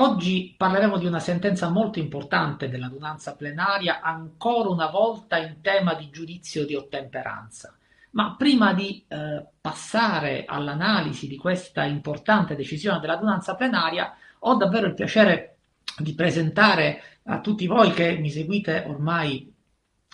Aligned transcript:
oggi 0.00 0.54
parleremo 0.56 0.98
di 0.98 1.06
una 1.06 1.20
sentenza 1.20 1.68
molto 1.68 1.98
importante 1.98 2.68
dell'adunanza 2.68 3.34
plenaria, 3.36 4.00
ancora 4.00 4.70
una 4.70 4.88
volta 4.88 5.36
in 5.36 5.60
tema 5.60 5.94
di 5.94 6.10
giudizio 6.10 6.64
di 6.64 6.74
ottemperanza. 6.74 7.76
Ma 8.12 8.34
prima 8.36 8.72
di 8.72 9.04
eh, 9.06 9.44
passare 9.60 10.44
all'analisi 10.46 11.28
di 11.28 11.36
questa 11.36 11.84
importante 11.84 12.56
decisione 12.56 12.98
dell'adunanza 12.98 13.54
plenaria, 13.54 14.16
ho 14.40 14.54
davvero 14.56 14.86
il 14.86 14.94
piacere 14.94 15.58
di 15.98 16.14
presentare 16.14 17.02
a 17.24 17.40
tutti 17.40 17.66
voi 17.66 17.92
che 17.92 18.16
mi 18.16 18.30
seguite 18.30 18.84
ormai 18.86 19.54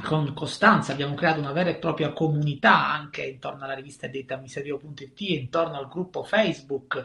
con 0.02 0.34
costanza, 0.34 0.92
abbiamo 0.92 1.14
creato 1.14 1.40
una 1.40 1.52
vera 1.52 1.70
e 1.70 1.76
propria 1.76 2.12
comunità 2.12 2.92
anche 2.92 3.22
intorno 3.22 3.64
alla 3.64 3.74
rivista 3.74 4.04
editamiserio.it, 4.04 5.20
intorno 5.20 5.78
al 5.78 5.88
gruppo 5.88 6.22
Facebook 6.22 7.02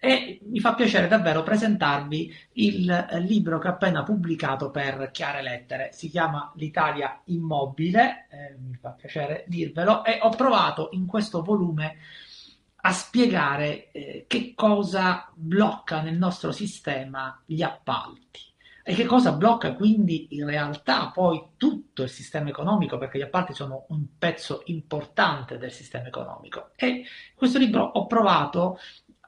e 0.00 0.40
mi 0.44 0.60
fa 0.60 0.74
piacere 0.74 1.08
davvero 1.08 1.42
presentarvi 1.42 2.34
il 2.52 3.08
libro 3.20 3.58
che 3.58 3.68
ho 3.68 3.72
appena 3.72 4.02
pubblicato 4.02 4.70
per 4.70 5.10
Chiare 5.12 5.42
Lettere. 5.42 5.90
Si 5.92 6.08
chiama 6.08 6.52
L'Italia 6.56 7.20
Immobile, 7.24 8.26
eh, 8.30 8.56
mi 8.58 8.76
fa 8.76 8.90
piacere 8.90 9.44
dirvelo, 9.48 10.04
e 10.04 10.18
ho 10.22 10.30
provato 10.30 10.90
in 10.92 11.06
questo 11.06 11.42
volume 11.42 11.96
a 12.82 12.92
spiegare 12.92 13.90
eh, 13.90 14.24
che 14.28 14.52
cosa 14.54 15.28
blocca 15.34 16.00
nel 16.00 16.16
nostro 16.16 16.52
sistema 16.52 17.42
gli 17.44 17.62
appalti 17.62 18.40
e 18.88 18.94
che 18.94 19.04
cosa 19.04 19.32
blocca 19.32 19.74
quindi 19.74 20.28
in 20.30 20.46
realtà 20.46 21.10
poi 21.10 21.48
tutto 21.58 22.04
il 22.04 22.08
sistema 22.08 22.48
economico, 22.48 22.96
perché 22.96 23.18
gli 23.18 23.22
appalti 23.22 23.52
sono 23.52 23.84
un 23.88 24.16
pezzo 24.16 24.62
importante 24.66 25.58
del 25.58 25.70
sistema 25.70 26.06
economico. 26.06 26.70
E 26.74 26.86
in 26.86 27.04
questo 27.34 27.58
libro 27.58 27.82
ho 27.82 28.06
provato 28.06 28.78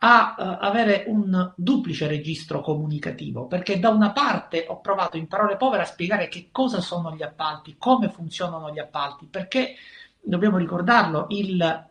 a 0.03 0.35
uh, 0.39 0.65
avere 0.65 1.05
un 1.09 1.53
duplice 1.57 2.07
registro 2.07 2.61
comunicativo, 2.61 3.47
perché 3.47 3.79
da 3.79 3.91
una 3.91 4.13
parte 4.13 4.65
ho 4.69 4.81
provato 4.81 5.17
in 5.17 5.27
parole 5.27 5.57
povere 5.57 5.83
a 5.83 5.87
spiegare 5.87 6.29
che 6.29 6.49
cosa 6.51 6.81
sono 6.81 7.15
gli 7.15 7.23
appalti, 7.23 7.77
come 7.79 8.09
funzionano 8.09 8.73
gli 8.73 8.79
appalti, 8.79 9.27
perché 9.27 9.75
dobbiamo 10.21 10.57
ricordarlo, 10.57 11.27
il 11.31 11.89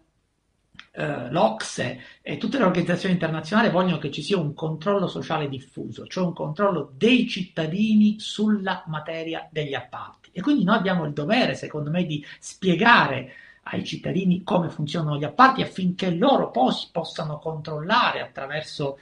Uh, 0.91 1.29
l'Ocse 1.29 1.99
e 2.21 2.37
tutte 2.37 2.57
le 2.57 2.63
organizzazioni 2.63 3.13
internazionali 3.13 3.69
vogliono 3.69 3.99
che 3.99 4.09
ci 4.09 4.23
sia 4.23 4.39
un 4.39 4.55
controllo 4.55 5.07
sociale 5.07 5.47
diffuso, 5.47 6.07
cioè 6.07 6.25
un 6.25 6.33
controllo 6.33 6.91
dei 6.95 7.27
cittadini 7.27 8.19
sulla 8.19 8.83
materia 8.87 9.47
degli 9.51 9.75
appalti. 9.75 10.31
E 10.33 10.41
quindi 10.41 10.63
noi 10.63 10.77
abbiamo 10.77 11.05
il 11.05 11.13
dovere, 11.13 11.53
secondo 11.53 11.91
me, 11.91 12.05
di 12.05 12.25
spiegare 12.39 13.31
ai 13.71 13.83
cittadini 13.83 14.43
come 14.43 14.69
funzionano 14.69 15.17
gli 15.17 15.23
appalti 15.23 15.61
affinché 15.61 16.09
loro 16.11 16.51
poi 16.51 16.73
possano 16.91 17.39
controllare 17.39 18.21
attraverso 18.21 18.97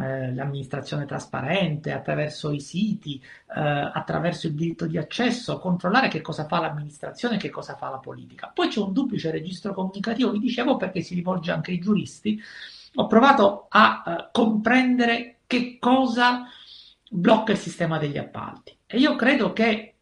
eh, 0.00 0.34
l'amministrazione 0.34 1.06
trasparente, 1.06 1.92
attraverso 1.92 2.50
i 2.50 2.60
siti, 2.60 3.22
eh, 3.54 3.60
attraverso 3.60 4.46
il 4.48 4.54
diritto 4.54 4.86
di 4.86 4.98
accesso, 4.98 5.58
controllare 5.58 6.08
che 6.08 6.20
cosa 6.20 6.46
fa 6.46 6.60
l'amministrazione 6.60 7.36
e 7.36 7.38
che 7.38 7.50
cosa 7.50 7.76
fa 7.76 7.90
la 7.90 7.98
politica. 7.98 8.50
Poi 8.52 8.68
c'è 8.68 8.80
un 8.80 8.92
duplice 8.92 9.30
registro 9.30 9.72
comunicativo, 9.72 10.30
vi 10.30 10.40
dicevo 10.40 10.76
perché 10.76 11.00
si 11.00 11.14
rivolge 11.14 11.52
anche 11.52 11.70
ai 11.70 11.78
giuristi. 11.78 12.40
Ho 12.96 13.06
provato 13.06 13.66
a 13.68 14.02
eh, 14.06 14.28
comprendere 14.32 15.36
che 15.46 15.78
cosa 15.78 16.46
blocca 17.08 17.52
il 17.52 17.58
sistema 17.58 17.98
degli 17.98 18.18
appalti 18.18 18.76
e 18.86 18.98
io 18.98 19.14
credo 19.14 19.52
che 19.52 19.64
eh, 19.64 19.94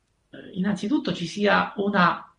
innanzitutto 0.54 1.12
ci 1.12 1.26
sia 1.26 1.74
una 1.76 2.31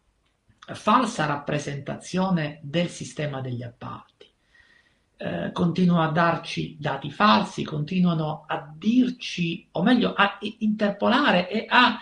falsa 0.67 1.25
rappresentazione 1.25 2.59
del 2.61 2.89
sistema 2.89 3.41
degli 3.41 3.63
appalti. 3.63 4.31
Eh, 5.17 5.51
continuano 5.51 6.03
a 6.03 6.11
darci 6.11 6.77
dati 6.79 7.11
falsi, 7.11 7.63
continuano 7.63 8.45
a 8.47 8.71
dirci, 8.75 9.67
o 9.71 9.83
meglio, 9.83 10.13
a 10.13 10.37
interpolare 10.59 11.49
e 11.49 11.65
a 11.67 11.99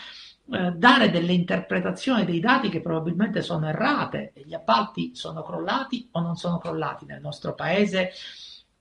eh, 0.54 0.72
dare 0.72 1.10
delle 1.10 1.34
interpretazioni 1.34 2.26
dei 2.26 2.40
dati 2.40 2.70
che 2.70 2.82
probabilmente 2.82 3.42
sono 3.42 3.68
errate. 3.68 4.34
Gli 4.44 4.54
appalti 4.54 5.16
sono 5.16 5.44
crollati 5.44 6.10
o 6.12 6.20
non 6.20 6.36
sono 6.36 6.58
crollati 6.58 7.06
nel 7.06 7.22
nostro 7.22 7.54
paese. 7.54 8.12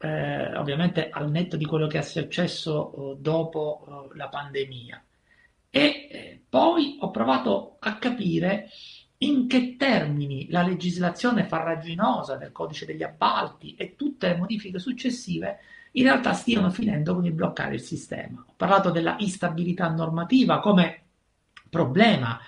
Eh, 0.02 0.56
ovviamente 0.56 1.10
al 1.10 1.30
netto 1.30 1.56
di 1.58 1.66
quello 1.66 1.86
che 1.86 1.98
è 1.98 2.02
successo 2.02 2.92
eh, 3.12 3.16
dopo 3.20 4.08
eh, 4.12 4.16
la 4.16 4.28
pandemia. 4.28 5.04
E 5.68 6.42
poi 6.48 6.96
ho 7.00 7.10
provato 7.10 7.76
a 7.78 7.98
capire 7.98 8.68
in 9.22 9.46
che 9.48 9.76
termini 9.76 10.48
la 10.50 10.62
legislazione 10.62 11.44
farraginosa 11.44 12.36
del 12.36 12.52
codice 12.52 12.86
degli 12.86 13.02
appalti 13.02 13.74
e 13.74 13.94
tutte 13.96 14.28
le 14.28 14.36
modifiche 14.36 14.78
successive 14.78 15.58
in 15.92 16.04
realtà 16.04 16.32
stiano 16.32 16.70
finendo 16.70 17.14
con 17.14 17.26
il 17.26 17.32
bloccare 17.32 17.74
il 17.74 17.80
sistema. 17.80 18.42
Ho 18.46 18.54
parlato 18.56 18.90
della 18.90 19.16
instabilità 19.18 19.88
normativa 19.88 20.60
come 20.60 21.02
problema 21.68 22.40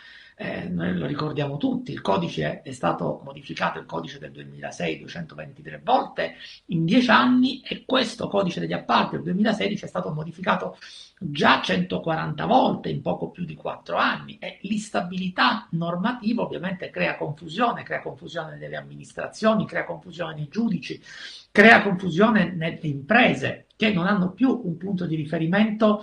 eh, 0.43 0.69
noi 0.69 0.97
lo 0.97 1.07
ricordiamo 1.07 1.57
tutti, 1.57 1.93
il 1.93 2.01
codice 2.01 2.63
è 2.63 2.73
stato 2.73 3.21
modificato, 3.23 3.79
il 3.79 3.85
codice 3.85 4.19
del 4.19 4.33
2006 4.33 4.99
223 4.99 5.81
volte 5.85 6.35
in 6.67 6.85
dieci 6.85 7.11
anni 7.11 7.61
e 7.61 7.85
questo 7.85 8.29
codice 8.29 8.59
degli 8.59 8.73
appalti 8.73 9.15
del 9.15 9.25
2016 9.25 9.85
è 9.85 9.89
stato 9.89 10.11
modificato 10.13 10.79
già 11.31 11.61
140 11.63 12.45
volte 12.47 12.89
in 12.89 13.03
poco 13.03 13.31
più 13.31 13.45
di 13.45 13.55
quattro 13.55 13.97
anni. 13.97 14.39
E 14.39 14.59
l'instabilità 14.63 15.67
normativa 15.71 16.43
ovviamente 16.43 16.91
crea 16.91 17.17
confusione, 17.17 17.83
crea 17.83 18.01
confusione 18.01 18.57
nelle 18.57 18.77
amministrazioni, 18.77 19.67
crea 19.67 19.85
confusione 19.85 20.35
nei 20.35 20.49
giudici, 20.49 21.01
crea 21.51 21.83
confusione 21.83 22.53
nelle 22.53 22.79
imprese 22.83 23.67
che 23.77 23.93
non 23.93 24.07
hanno 24.07 24.31
più 24.31 24.61
un 24.65 24.77
punto 24.77 25.07
di 25.07 25.17
riferimento 25.17 26.03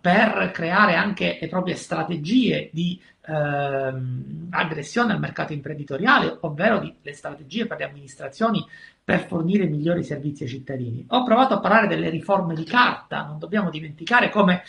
per 0.00 0.50
creare 0.52 0.94
anche 0.94 1.38
le 1.40 1.48
proprie 1.48 1.74
strategie 1.74 2.70
di 2.72 3.00
ehm, 3.26 4.48
aggressione 4.50 5.12
al 5.12 5.18
mercato 5.18 5.52
imprenditoriale, 5.52 6.38
ovvero 6.40 6.78
di, 6.78 6.94
le 7.02 7.12
strategie 7.12 7.66
per 7.66 7.78
le 7.78 7.84
amministrazioni 7.84 8.64
per 9.08 9.26
fornire 9.26 9.64
migliori 9.64 10.04
servizi 10.04 10.42
ai 10.42 10.50
cittadini. 10.50 11.02
Ho 11.08 11.22
provato 11.22 11.54
a 11.54 11.60
parlare 11.60 11.86
delle 11.86 12.10
riforme 12.10 12.54
di 12.54 12.64
carta, 12.64 13.24
non 13.24 13.38
dobbiamo 13.38 13.70
dimenticare 13.70 14.28
come 14.28 14.64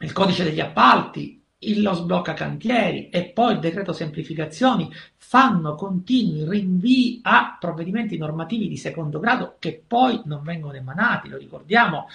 il 0.00 0.12
codice 0.12 0.42
degli 0.42 0.58
appalti, 0.58 1.40
lo 1.76 1.92
sblocca 1.92 2.34
cantieri 2.34 3.10
e 3.10 3.26
poi 3.26 3.52
il 3.52 3.60
decreto 3.60 3.92
semplificazioni 3.92 4.90
fanno 5.18 5.76
continui 5.76 6.50
rinvii 6.50 7.20
a 7.22 7.56
provvedimenti 7.60 8.18
normativi 8.18 8.66
di 8.66 8.76
secondo 8.76 9.20
grado 9.20 9.54
che 9.60 9.84
poi 9.86 10.20
non 10.24 10.42
vengono 10.42 10.74
emanati. 10.74 11.28
Lo 11.28 11.36
ricordiamo 11.36 12.08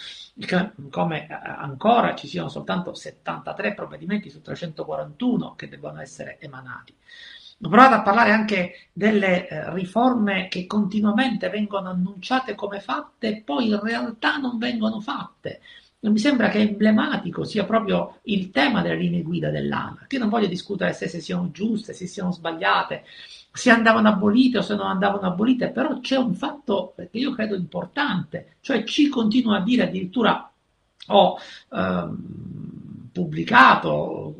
come 0.89 1.25
eh, 1.25 1.33
ancora 1.41 2.15
ci 2.15 2.27
siano 2.27 2.49
soltanto 2.49 2.93
73 2.93 3.73
provvedimenti 3.73 4.29
su 4.29 4.41
341 4.41 5.55
che 5.55 5.69
devono 5.69 6.01
essere 6.01 6.37
emanati. 6.41 6.93
Ho 7.65 7.69
provato 7.69 7.95
a 7.95 8.01
parlare 8.01 8.31
anche 8.31 8.89
delle 8.91 9.47
eh, 9.47 9.73
riforme 9.73 10.49
che 10.49 10.67
continuamente 10.67 11.47
vengono 11.49 11.89
annunciate 11.89 12.55
come 12.55 12.81
fatte 12.81 13.27
e 13.29 13.41
poi 13.41 13.69
in 13.69 13.79
realtà 13.79 14.35
non 14.35 14.57
vengono 14.57 14.99
fatte. 14.99 15.61
Mi 16.01 16.19
sembra 16.19 16.49
che 16.49 16.59
emblematico 16.59 17.45
sia 17.45 17.63
proprio 17.63 18.19
il 18.23 18.51
tema 18.51 18.81
delle 18.81 18.97
linee 18.97 19.21
guida 19.21 19.49
dell'ANA, 19.49 20.03
che 20.07 20.17
non 20.17 20.27
voglio 20.27 20.47
discutere 20.47 20.91
se, 20.91 21.07
se 21.07 21.21
siano 21.21 21.51
giuste, 21.51 21.93
se 21.93 22.05
siano 22.05 22.33
sbagliate, 22.33 23.05
se 23.53 23.69
andavano 23.69 24.09
abolite 24.09 24.57
o 24.57 24.61
se 24.61 24.75
non 24.75 24.87
andavano 24.87 25.27
abolite, 25.27 25.69
però 25.69 26.01
c'è 26.01 26.17
un 26.17 26.33
fatto 26.35 26.93
che 26.97 27.17
io 27.17 27.31
credo 27.31 27.55
importante, 27.55 28.55
cioè 28.59 28.83
ci 28.83 29.07
continua 29.07 29.59
a 29.59 29.61
dire 29.61 29.83
addirittura 29.83 30.51
ho 31.07 31.37
ehm, 31.71 33.09
pubblicato 33.13 34.35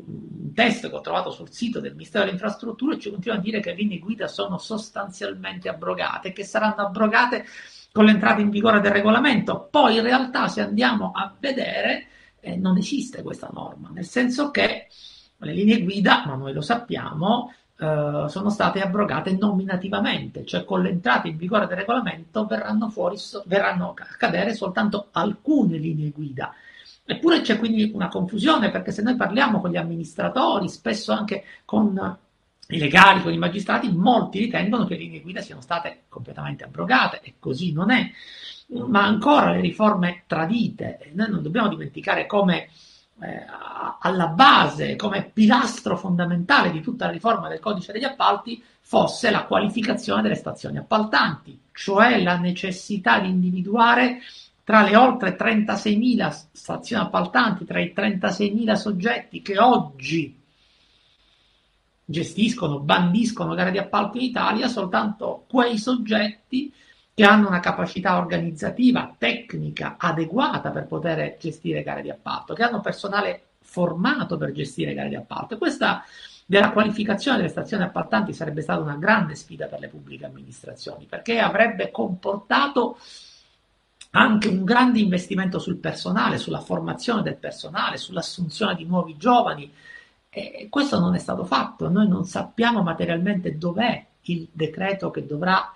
testo 0.54 0.88
che 0.88 0.94
ho 0.94 1.00
trovato 1.00 1.30
sul 1.30 1.50
sito 1.50 1.80
del 1.80 1.92
Ministero 1.92 2.24
delle 2.24 2.36
Infrastrutture 2.36 2.98
ci 2.98 3.10
continua 3.10 3.36
a 3.36 3.40
dire 3.40 3.60
che 3.60 3.70
le 3.70 3.76
linee 3.76 3.98
guida 3.98 4.26
sono 4.26 4.56
sostanzialmente 4.56 5.68
abrogate, 5.68 6.32
che 6.32 6.44
saranno 6.44 6.86
abrogate 6.86 7.44
con 7.92 8.06
l'entrata 8.06 8.40
in 8.40 8.50
vigore 8.50 8.80
del 8.80 8.92
regolamento. 8.92 9.68
Poi 9.70 9.96
in 9.96 10.02
realtà 10.02 10.48
se 10.48 10.62
andiamo 10.62 11.12
a 11.14 11.34
vedere 11.38 12.06
eh, 12.40 12.56
non 12.56 12.76
esiste 12.78 13.22
questa 13.22 13.50
norma, 13.52 13.90
nel 13.92 14.06
senso 14.06 14.50
che 14.50 14.86
le 15.36 15.52
linee 15.52 15.82
guida, 15.82 16.24
ma 16.26 16.34
noi 16.34 16.52
lo 16.52 16.60
sappiamo, 16.60 17.52
eh, 17.76 18.24
sono 18.28 18.50
state 18.50 18.80
abrogate 18.80 19.36
nominativamente, 19.36 20.44
cioè 20.44 20.64
con 20.64 20.80
l'entrata 20.80 21.28
in 21.28 21.36
vigore 21.36 21.66
del 21.66 21.76
regolamento 21.76 22.46
verranno, 22.46 22.88
fuori, 22.88 23.16
verranno 23.46 23.90
a 23.90 24.16
cadere 24.16 24.54
soltanto 24.54 25.08
alcune 25.12 25.76
linee 25.78 26.10
guida. 26.10 26.54
Eppure 27.06 27.42
c'è 27.42 27.58
quindi 27.58 27.90
una 27.92 28.08
confusione 28.08 28.70
perché 28.70 28.90
se 28.90 29.02
noi 29.02 29.16
parliamo 29.16 29.60
con 29.60 29.70
gli 29.70 29.76
amministratori, 29.76 30.68
spesso 30.68 31.12
anche 31.12 31.44
con 31.64 32.18
i 32.68 32.78
legali, 32.78 33.22
con 33.22 33.32
i 33.32 33.38
magistrati, 33.38 33.92
molti 33.92 34.38
ritengono 34.38 34.86
che 34.86 34.94
le 34.94 35.00
linee 35.00 35.20
guida 35.20 35.42
siano 35.42 35.60
state 35.60 36.04
completamente 36.08 36.64
abrogate 36.64 37.20
e 37.22 37.34
così 37.38 37.72
non 37.72 37.90
è. 37.90 38.10
Ma 38.68 39.04
ancora 39.04 39.50
le 39.50 39.60
riforme 39.60 40.22
tradite, 40.26 41.10
noi 41.12 41.30
non 41.30 41.42
dobbiamo 41.42 41.68
dimenticare 41.68 42.24
come 42.24 42.70
eh, 43.20 43.44
alla 44.00 44.28
base, 44.28 44.96
come 44.96 45.30
pilastro 45.30 45.96
fondamentale 45.98 46.70
di 46.70 46.80
tutta 46.80 47.04
la 47.04 47.12
riforma 47.12 47.48
del 47.48 47.60
codice 47.60 47.92
degli 47.92 48.04
appalti 48.04 48.62
fosse 48.80 49.30
la 49.30 49.44
qualificazione 49.44 50.22
delle 50.22 50.34
stazioni 50.34 50.78
appaltanti, 50.78 51.58
cioè 51.72 52.22
la 52.22 52.38
necessità 52.38 53.18
di 53.18 53.28
individuare 53.28 54.20
tra 54.64 54.82
le 54.82 54.96
oltre 54.96 55.36
36.000 55.36 56.46
stazioni 56.52 57.04
appaltanti, 57.04 57.66
tra 57.66 57.80
i 57.80 57.92
36.000 57.94 58.72
soggetti 58.72 59.42
che 59.42 59.58
oggi 59.58 60.40
gestiscono, 62.06 62.80
bandiscono 62.80 63.54
gare 63.54 63.70
di 63.70 63.78
appalto 63.78 64.16
in 64.16 64.24
Italia, 64.24 64.66
soltanto 64.68 65.44
quei 65.48 65.78
soggetti 65.78 66.72
che 67.12 67.24
hanno 67.24 67.48
una 67.48 67.60
capacità 67.60 68.16
organizzativa, 68.16 69.14
tecnica 69.16 69.96
adeguata 69.98 70.70
per 70.70 70.86
poter 70.86 71.36
gestire 71.38 71.82
gare 71.82 72.02
di 72.02 72.10
appalto, 72.10 72.54
che 72.54 72.62
hanno 72.62 72.80
personale 72.80 73.42
formato 73.60 74.36
per 74.36 74.52
gestire 74.52 74.94
gare 74.94 75.10
di 75.10 75.14
appalto. 75.14 75.58
Questa 75.58 76.04
della 76.46 76.72
qualificazione 76.72 77.36
delle 77.36 77.48
stazioni 77.48 77.84
appaltanti 77.84 78.32
sarebbe 78.32 78.62
stata 78.62 78.80
una 78.80 78.96
grande 78.96 79.34
sfida 79.34 79.66
per 79.66 79.78
le 79.78 79.88
pubbliche 79.88 80.24
amministrazioni, 80.24 81.06
perché 81.06 81.38
avrebbe 81.38 81.90
comportato 81.90 82.98
anche 84.16 84.48
un 84.48 84.64
grande 84.64 85.00
investimento 85.00 85.58
sul 85.58 85.76
personale, 85.76 86.38
sulla 86.38 86.60
formazione 86.60 87.22
del 87.22 87.36
personale, 87.36 87.96
sull'assunzione 87.96 88.76
di 88.76 88.84
nuovi 88.84 89.16
giovani. 89.16 89.72
E 90.30 90.68
questo 90.70 91.00
non 91.00 91.14
è 91.14 91.18
stato 91.18 91.44
fatto. 91.44 91.88
Noi 91.88 92.06
non 92.06 92.24
sappiamo 92.24 92.82
materialmente 92.82 93.58
dov'è 93.58 94.06
il 94.22 94.48
decreto 94.52 95.10
che 95.10 95.26
dovrà 95.26 95.72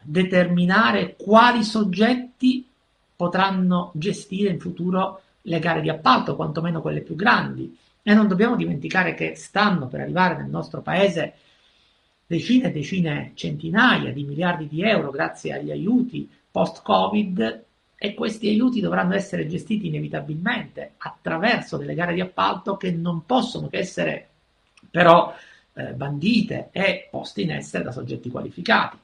determinare 0.00 1.14
quali 1.16 1.62
soggetti 1.62 2.66
potranno 3.14 3.92
gestire 3.94 4.50
in 4.50 4.58
futuro 4.58 5.22
le 5.42 5.58
gare 5.60 5.80
di 5.80 5.88
appalto, 5.88 6.34
quantomeno 6.34 6.80
quelle 6.80 7.00
più 7.00 7.14
grandi. 7.14 7.78
E 8.02 8.12
non 8.12 8.26
dobbiamo 8.26 8.56
dimenticare 8.56 9.14
che 9.14 9.36
stanno 9.36 9.86
per 9.86 10.00
arrivare 10.00 10.36
nel 10.36 10.50
nostro 10.50 10.82
paese 10.82 11.34
decine 12.26 12.68
e 12.68 12.72
decine, 12.72 13.32
centinaia 13.34 14.12
di 14.12 14.24
miliardi 14.24 14.66
di 14.66 14.82
euro 14.82 15.10
grazie 15.10 15.52
agli 15.52 15.70
aiuti 15.70 16.28
post-Covid 16.54 17.64
e 17.96 18.14
questi 18.14 18.48
aiuti 18.48 18.80
dovranno 18.80 19.16
essere 19.16 19.48
gestiti 19.48 19.88
inevitabilmente 19.88 20.92
attraverso 20.98 21.76
delle 21.76 21.94
gare 21.94 22.14
di 22.14 22.20
appalto 22.20 22.76
che 22.76 22.92
non 22.92 23.26
possono 23.26 23.66
che 23.66 23.78
essere 23.78 24.28
però 24.88 25.34
eh, 25.72 25.94
bandite 25.94 26.68
e 26.70 27.08
poste 27.10 27.42
in 27.42 27.50
essere 27.50 27.82
da 27.82 27.90
soggetti 27.90 28.30
qualificati. 28.30 28.96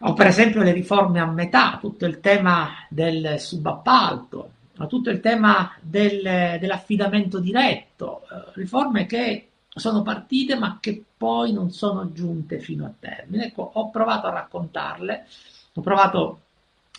O 0.00 0.12
per 0.14 0.26
esempio 0.26 0.64
le 0.64 0.72
riforme 0.72 1.20
a 1.20 1.26
metà, 1.26 1.78
tutto 1.80 2.04
il 2.04 2.18
tema 2.18 2.84
del 2.88 3.38
subappalto, 3.38 4.50
tutto 4.88 5.10
il 5.10 5.20
tema 5.20 5.72
del, 5.80 6.58
dell'affidamento 6.58 7.38
diretto, 7.38 8.22
eh, 8.22 8.50
riforme 8.54 9.06
che 9.06 9.50
sono 9.68 10.02
partite 10.02 10.56
ma 10.56 10.78
che 10.80 11.00
poi 11.16 11.52
non 11.52 11.70
sono 11.70 12.10
giunte 12.10 12.58
fino 12.58 12.86
a 12.86 12.92
termine. 12.98 13.46
Ecco, 13.46 13.70
ho 13.74 13.90
provato 13.90 14.26
a 14.26 14.32
raccontarle 14.32 15.26
ho 15.74 15.80
provato 15.80 16.40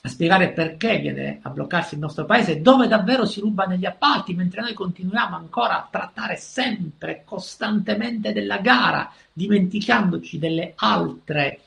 a 0.06 0.10
spiegare 0.10 0.52
perché 0.52 0.98
viene 0.98 1.40
a 1.42 1.50
bloccarsi 1.50 1.94
il 1.94 2.02
nostro 2.02 2.26
paese, 2.26 2.62
dove 2.62 2.88
davvero 2.88 3.26
si 3.26 3.40
ruba 3.40 3.66
negli 3.66 3.86
appalti, 3.86 4.34
mentre 4.34 4.62
noi 4.62 4.74
continuiamo 4.74 5.36
ancora 5.36 5.78
a 5.78 5.88
trattare 5.90 6.36
sempre, 6.36 7.24
costantemente 7.24 8.34
della 8.34 8.58
gara, 8.58 9.10
dimenticandoci 9.32 10.40
delle 10.40 10.74
altre 10.76 11.62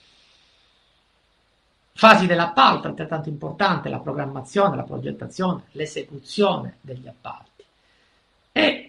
fasi 1.95 2.27
dell'appalto, 2.27 2.89
altrettanto 2.89 3.31
importante, 3.31 3.89
la 3.89 4.01
programmazione, 4.01 4.77
la 4.77 4.83
progettazione, 4.83 5.63
l'esecuzione 5.73 6.77
degli 6.83 7.09
appalti. 7.09 7.65
E 8.53 8.86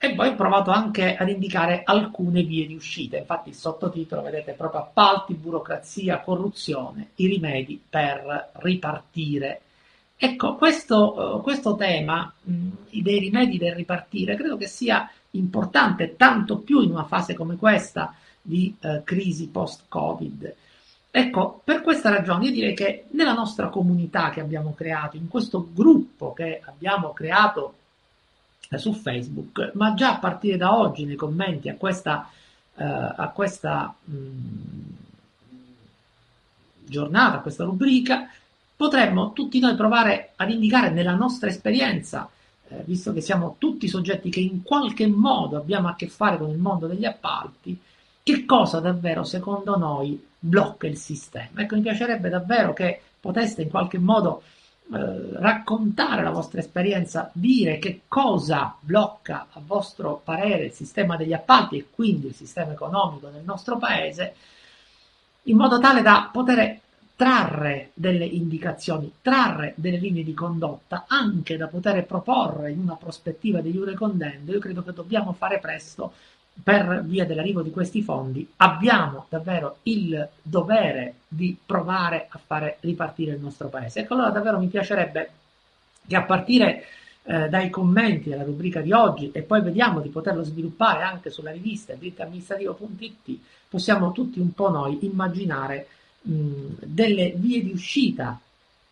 e 0.00 0.14
poi 0.14 0.28
ho 0.28 0.34
provato 0.36 0.70
anche 0.70 1.16
ad 1.16 1.28
indicare 1.28 1.82
alcune 1.84 2.42
vie 2.42 2.66
di 2.68 2.74
uscita. 2.74 3.16
Infatti 3.16 3.48
il 3.48 3.56
sottotitolo, 3.56 4.22
vedete, 4.22 4.52
proprio 4.52 4.82
appalti, 4.82 5.34
burocrazia, 5.34 6.20
corruzione, 6.20 7.10
i 7.16 7.26
rimedi 7.26 7.82
per 7.88 8.50
ripartire. 8.54 9.62
Ecco, 10.16 10.54
questo, 10.54 11.36
uh, 11.36 11.42
questo 11.42 11.74
tema 11.74 12.32
dei 12.42 13.18
rimedi 13.18 13.58
del 13.58 13.74
ripartire 13.74 14.36
credo 14.36 14.56
che 14.56 14.68
sia 14.68 15.10
importante, 15.32 16.14
tanto 16.14 16.58
più 16.58 16.80
in 16.80 16.90
una 16.90 17.04
fase 17.04 17.34
come 17.34 17.56
questa 17.56 18.14
di 18.40 18.74
uh, 18.80 19.02
crisi 19.02 19.48
post-Covid. 19.48 20.54
Ecco, 21.10 21.60
per 21.64 21.82
questa 21.82 22.10
ragione 22.10 22.44
io 22.46 22.52
direi 22.52 22.74
che 22.74 23.06
nella 23.10 23.32
nostra 23.32 23.68
comunità 23.68 24.30
che 24.30 24.40
abbiamo 24.40 24.74
creato, 24.74 25.16
in 25.16 25.26
questo 25.26 25.68
gruppo 25.72 26.32
che 26.32 26.60
abbiamo 26.64 27.12
creato 27.12 27.74
su 28.76 28.92
Facebook, 28.92 29.70
ma 29.74 29.94
già 29.94 30.14
a 30.14 30.18
partire 30.18 30.56
da 30.56 30.76
oggi 30.76 31.06
nei 31.06 31.16
commenti 31.16 31.68
a 31.68 31.76
questa, 31.76 32.28
eh, 32.76 32.84
a 32.84 33.30
questa 33.34 33.94
mh, 34.04 34.14
mm, 34.14 34.82
giornata, 36.84 37.36
a 37.36 37.40
questa 37.40 37.64
rubrica, 37.64 38.28
potremmo 38.76 39.32
tutti 39.32 39.58
noi 39.58 39.74
provare 39.74 40.32
ad 40.36 40.50
indicare 40.50 40.90
nella 40.90 41.14
nostra 41.14 41.48
esperienza, 41.48 42.28
eh, 42.68 42.82
visto 42.84 43.12
che 43.12 43.20
siamo 43.20 43.56
tutti 43.58 43.88
soggetti 43.88 44.30
che 44.30 44.40
in 44.40 44.62
qualche 44.62 45.06
modo 45.06 45.56
abbiamo 45.56 45.88
a 45.88 45.96
che 45.96 46.08
fare 46.08 46.36
con 46.36 46.50
il 46.50 46.58
mondo 46.58 46.86
degli 46.86 47.06
appalti, 47.06 47.78
che 48.22 48.44
cosa 48.44 48.80
davvero 48.80 49.24
secondo 49.24 49.76
noi 49.78 50.22
blocca 50.38 50.86
il 50.86 50.98
sistema. 50.98 51.62
Ecco, 51.62 51.76
mi 51.76 51.82
piacerebbe 51.82 52.28
davvero 52.28 52.74
che 52.74 53.00
poteste 53.18 53.62
in 53.62 53.70
qualche 53.70 53.98
modo 53.98 54.42
eh, 54.90 55.38
raccontare 55.38 56.22
la 56.22 56.30
vostra 56.30 56.60
esperienza, 56.60 57.30
dire 57.34 57.78
che 57.78 58.02
cosa 58.08 58.74
blocca 58.80 59.48
a 59.52 59.60
vostro 59.64 60.20
parere 60.24 60.66
il 60.66 60.72
sistema 60.72 61.16
degli 61.16 61.34
appalti 61.34 61.76
e 61.76 61.86
quindi 61.90 62.28
il 62.28 62.34
sistema 62.34 62.72
economico 62.72 63.28
del 63.28 63.44
nostro 63.44 63.76
paese, 63.76 64.34
in 65.42 65.56
modo 65.56 65.78
tale 65.78 66.00
da 66.00 66.30
poter 66.32 66.80
trarre 67.14 67.90
delle 67.94 68.24
indicazioni, 68.24 69.12
trarre 69.20 69.74
delle 69.76 69.98
linee 69.98 70.22
di 70.22 70.32
condotta, 70.32 71.04
anche 71.08 71.56
da 71.56 71.66
poter 71.66 72.06
proporre 72.06 72.70
in 72.70 72.78
una 72.78 72.96
prospettiva 72.96 73.60
di 73.60 73.70
Iure 73.70 73.94
Condendo, 73.94 74.52
io 74.52 74.60
credo 74.60 74.82
che 74.82 74.92
dobbiamo 74.92 75.32
fare 75.32 75.58
presto 75.58 76.12
per 76.62 77.02
via 77.04 77.24
dell'arrivo 77.24 77.62
di 77.62 77.70
questi 77.70 78.02
fondi 78.02 78.46
abbiamo 78.56 79.26
davvero 79.28 79.78
il 79.84 80.28
dovere 80.42 81.14
di 81.28 81.56
provare 81.64 82.26
a 82.28 82.40
fare 82.44 82.78
ripartire 82.80 83.32
il 83.32 83.40
nostro 83.40 83.68
paese. 83.68 84.00
Ecco, 84.00 84.14
allora 84.14 84.30
davvero 84.30 84.58
mi 84.58 84.66
piacerebbe 84.66 85.30
che 86.06 86.16
a 86.16 86.22
partire 86.22 86.84
eh, 87.24 87.48
dai 87.48 87.68
commenti 87.70 88.30
della 88.30 88.42
rubrica 88.42 88.80
di 88.80 88.92
oggi 88.92 89.30
e 89.32 89.42
poi 89.42 89.60
vediamo 89.60 90.00
di 90.00 90.08
poterlo 90.08 90.42
sviluppare 90.42 91.02
anche 91.02 91.30
sulla 91.30 91.50
rivista 91.50 91.94
drittoamministrativo.it 91.94 93.38
possiamo 93.68 94.12
tutti 94.12 94.40
un 94.40 94.52
po' 94.52 94.70
noi 94.70 94.98
immaginare 95.02 95.88
mh, 96.22 96.66
delle 96.84 97.34
vie 97.36 97.62
di 97.62 97.70
uscita 97.70 98.40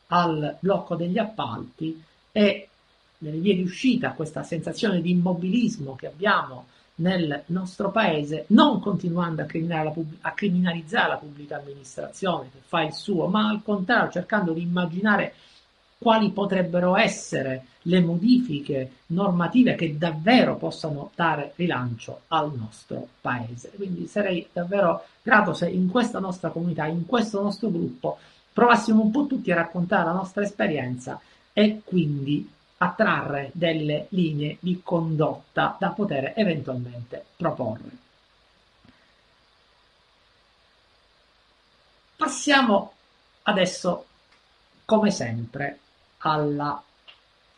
al 0.08 0.56
blocco 0.60 0.94
degli 0.94 1.18
appalti 1.18 2.02
e 2.30 2.68
delle 3.16 3.38
vie 3.38 3.54
di 3.54 3.62
uscita 3.62 4.10
a 4.10 4.12
questa 4.12 4.42
sensazione 4.42 5.00
di 5.00 5.10
immobilismo 5.10 5.96
che 5.96 6.06
abbiamo 6.06 6.66
nel 6.96 7.42
nostro 7.46 7.90
paese, 7.90 8.44
non 8.48 8.80
continuando 8.80 9.42
a, 9.42 9.46
a 10.20 10.32
criminalizzare 10.32 11.08
la 11.08 11.16
pubblica 11.16 11.56
amministrazione 11.56 12.50
che 12.52 12.60
fa 12.64 12.82
il 12.82 12.92
suo, 12.92 13.26
ma 13.26 13.48
al 13.48 13.62
contrario 13.62 14.10
cercando 14.10 14.52
di 14.52 14.62
immaginare 14.62 15.34
quali 15.98 16.30
potrebbero 16.30 16.96
essere 16.96 17.66
le 17.82 18.00
modifiche 18.00 18.90
normative 19.06 19.74
che 19.74 19.96
davvero 19.96 20.56
possano 20.56 21.10
dare 21.14 21.52
rilancio 21.56 22.22
al 22.28 22.52
nostro 22.54 23.08
paese. 23.20 23.70
Quindi 23.74 24.06
sarei 24.06 24.46
davvero 24.52 25.04
grato 25.22 25.54
se 25.54 25.68
in 25.68 25.88
questa 25.88 26.18
nostra 26.18 26.50
comunità, 26.50 26.86
in 26.86 27.06
questo 27.06 27.40
nostro 27.40 27.70
gruppo, 27.70 28.18
provassimo 28.52 29.02
un 29.02 29.10
po' 29.10 29.26
tutti 29.26 29.50
a 29.50 29.56
raccontare 29.56 30.04
la 30.04 30.12
nostra 30.12 30.42
esperienza 30.42 31.20
e 31.52 31.80
quindi 31.84 32.48
a 32.78 32.92
trarre 32.92 33.50
delle 33.54 34.06
linee 34.10 34.58
di 34.60 34.80
condotta 34.82 35.76
da 35.78 35.90
poter 35.90 36.32
eventualmente 36.36 37.24
proporre. 37.36 38.04
Passiamo 42.16 42.92
adesso, 43.42 44.06
come 44.84 45.10
sempre, 45.10 45.78
alla 46.18 46.82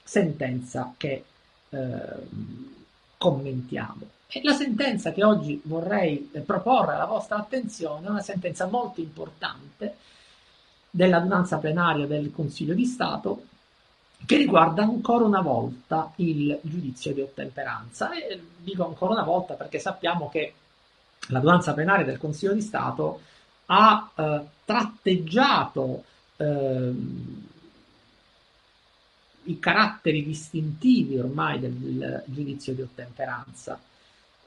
sentenza 0.03 0.95
che 0.97 1.25
eh, 1.69 2.29
commentiamo. 3.17 4.17
E 4.27 4.41
la 4.43 4.53
sentenza 4.53 5.13
che 5.13 5.25
oggi 5.25 5.61
vorrei 5.65 6.31
proporre 6.45 6.95
alla 6.95 7.07
vostra 7.07 7.37
attenzione 7.37 8.07
è 8.07 8.11
una 8.11 8.21
sentenza 8.21 8.67
molto 8.67 9.01
importante 9.01 9.97
dell'adunanza 10.91 11.59
plenaria 11.59 12.07
del 12.07 12.31
Consiglio 12.31 12.75
di 12.75 12.85
Stato 12.85 13.43
che 14.27 14.37
riguarda 14.37 14.83
ancora 14.83 15.25
una 15.25 15.41
volta 15.41 16.13
il 16.17 16.59
giudizio 16.63 17.13
di 17.13 17.21
ottemperanza. 17.21 18.13
E 18.13 18.41
dico 18.59 18.87
ancora 18.87 19.13
una 19.13 19.25
volta 19.25 19.55
perché 19.55 19.79
sappiamo 19.79 20.29
che 20.29 20.55
l'adunanza 21.29 21.75
plenaria 21.75 22.05
del 22.05 22.19
Consiglio 22.19 22.53
di 22.53 22.61
Stato 22.61 23.21
ha 23.67 24.11
eh, 24.15 24.41
tratteggiato 24.65 26.05
eh, 26.37 26.93
i 29.45 29.59
caratteri 29.59 30.25
distintivi 30.25 31.19
ormai 31.19 31.59
del, 31.59 31.73
del 31.73 32.23
giudizio 32.27 32.75
di 32.75 32.83
ottemperanza 32.83 33.81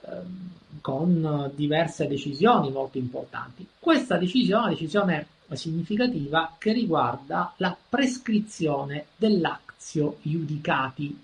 ehm, 0.02 0.50
con 0.80 1.52
diverse 1.56 2.08
decisioni 2.08 2.72
molto 2.72 2.98
importanti. 2.98 3.68
Questa 3.80 4.18
decisione 4.18 4.62
è 4.62 4.64
una 4.66 4.74
decisione 4.74 5.28
significativa 5.56 6.56
che 6.58 6.72
riguarda 6.74 7.54
la 7.58 7.76
prescrizione 7.90 9.06
dell'actio 9.16 10.18
iudicati, 10.24 11.18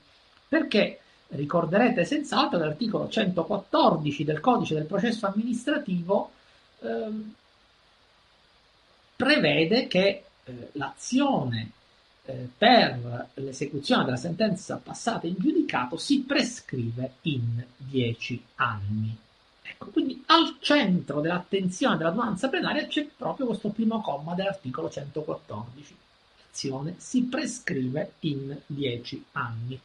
perché 0.48 1.00
ricorderete 1.30 2.06
senz'altro 2.06 2.58
l'articolo 2.60 3.10
114 3.10 4.24
del 4.24 4.40
codice 4.40 4.76
del 4.76 4.86
processo 4.86 5.28
amministrativo 5.28 6.32
eh, 6.80 7.10
prevede 9.16 9.88
che 9.88 10.24
eh, 10.44 10.70
l'azione 10.74 11.72
eh, 12.26 12.48
per 12.58 13.30
l'esecuzione 13.36 14.06
della 14.06 14.18
sentenza 14.18 14.80
passata 14.82 15.28
in 15.28 15.36
giudicato 15.38 15.98
si 15.98 16.22
prescrive 16.22 17.14
in 17.24 17.64
10 17.78 18.44
anni. 18.56 19.18
Ecco, 19.70 19.88
quindi 19.88 20.24
al 20.28 20.58
centro 20.60 21.22
dell'attenzione 21.22 21.98
dell'adunanza 21.98 22.50
plenaria 22.50 22.88
c'è 22.88 23.08
proprio 23.16 23.48
questo 23.48 23.70
primo 23.70 24.02
comma 24.02 24.34
dell'articolo 24.34 24.90
114. 24.90 25.96
L'azione 26.42 26.96
si 26.98 27.24
prescrive 27.24 28.14
in 28.22 28.58
10 28.66 29.26
anni. 29.34 29.80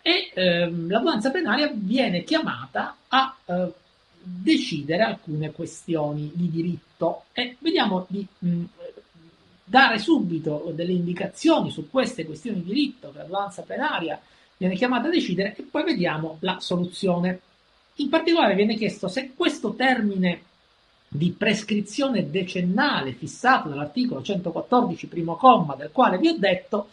E 0.00 0.30
ehm, 0.32 0.88
l'adunanza 0.88 1.30
plenaria 1.30 1.70
viene 1.74 2.24
chiamata 2.24 2.96
a 3.08 3.36
eh, 3.44 3.72
decidere 4.20 5.02
alcune 5.02 5.50
questioni 5.50 6.30
di 6.34 6.50
diritto 6.50 7.24
e 7.32 7.56
vediamo 7.58 8.06
di 8.08 8.26
mh, 8.38 8.64
dare 9.64 9.98
subito 9.98 10.72
delle 10.74 10.92
indicazioni 10.92 11.70
su 11.70 11.90
queste 11.90 12.24
questioni 12.24 12.62
di 12.62 12.72
diritto 12.72 13.10
che 13.10 13.18
l'adunanza 13.18 13.62
plenaria 13.62 14.18
viene 14.56 14.74
chiamata 14.74 15.08
a 15.08 15.10
decidere 15.10 15.54
e 15.56 15.62
poi 15.62 15.84
vediamo 15.84 16.36
la 16.40 16.58
soluzione. 16.60 17.40
In 18.00 18.08
particolare 18.08 18.54
viene 18.54 18.76
chiesto 18.76 19.08
se 19.08 19.32
questo 19.34 19.74
termine 19.74 20.42
di 21.08 21.30
prescrizione 21.30 22.30
decennale 22.30 23.12
fissato 23.12 23.68
dall'articolo 23.68 24.22
114 24.22 25.06
primo 25.06 25.36
comma 25.36 25.74
del 25.74 25.90
quale 25.90 26.18
vi 26.18 26.28
ho 26.28 26.36
detto 26.36 26.88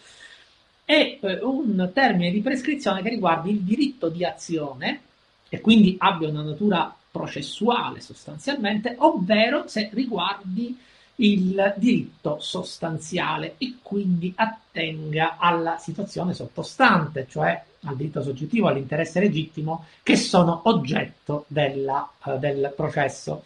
è 0.85 1.19
eh, 1.19 1.39
un 1.41 1.91
termine 1.93 2.31
di 2.31 2.41
prescrizione 2.41 3.01
che 3.01 3.09
riguarda 3.09 3.50
il 3.50 3.62
diritto 3.62 4.09
di 4.09 4.24
azione 4.24 5.01
e 5.50 5.62
quindi 5.62 5.95
abbia 6.00 6.29
una 6.29 6.43
natura 6.43 6.95
processuale 7.12 8.01
sostanzialmente, 8.01 8.95
ovvero 9.00 9.67
se 9.67 9.89
riguardi 9.93 10.77
il 11.17 11.74
diritto 11.77 12.39
sostanziale 12.39 13.55
e 13.57 13.75
quindi 13.81 14.33
attenga 14.35 15.38
alla 15.38 15.77
situazione 15.77 16.33
sottostante, 16.33 17.25
cioè 17.29 17.63
al 17.86 17.96
diritto 17.96 18.22
soggettivo, 18.22 18.68
all'interesse 18.68 19.20
legittimo, 19.20 19.86
che 20.04 20.15
sono 20.15 20.62
oggetto 20.65 21.46
della, 21.48 22.10
uh, 22.24 22.38
del 22.38 22.74
processo. 22.75 23.44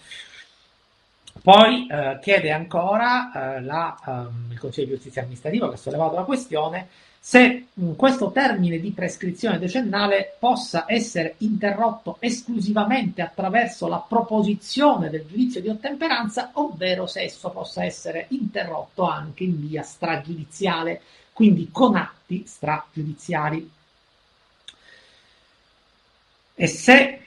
Poi 1.42 1.88
uh, 1.90 2.20
chiede 2.20 2.52
ancora 2.52 3.32
uh, 3.34 3.64
la, 3.64 4.00
um, 4.06 4.52
il 4.52 4.60
Consiglio 4.60 4.88
di 4.88 4.94
giustizia 4.94 5.22
amministrativa 5.22 5.70
che 5.70 5.76
ha 5.76 5.78
sollevato 5.78 6.16
la 6.16 6.24
questione 6.24 6.88
se 7.22 7.68
mm, 7.80 7.94
questo 7.94 8.32
termine 8.32 8.80
di 8.80 8.92
prescrizione 8.92 9.60
decennale 9.60 10.36
possa 10.40 10.86
essere 10.88 11.36
interrotto 11.40 12.16
esclusivamente 12.20 13.22
attraverso 13.22 13.88
la 13.88 14.04
proposizione 14.06 15.10
del 15.10 15.26
giudizio 15.28 15.60
di 15.60 15.68
ottemperanza, 15.68 16.52
ovvero 16.54 17.06
se 17.08 17.24
esso 17.24 17.50
possa 17.50 17.84
essere 17.84 18.28
interrotto 18.30 19.04
anche 19.04 19.44
in 19.44 19.60
via 19.60 19.82
stragiudiziale, 19.84 21.02
quindi 21.34 21.70
con 21.72 21.96
atti 21.96 22.46
stragiudiziali. 22.48 23.70
E 26.62 26.68
se 26.68 27.22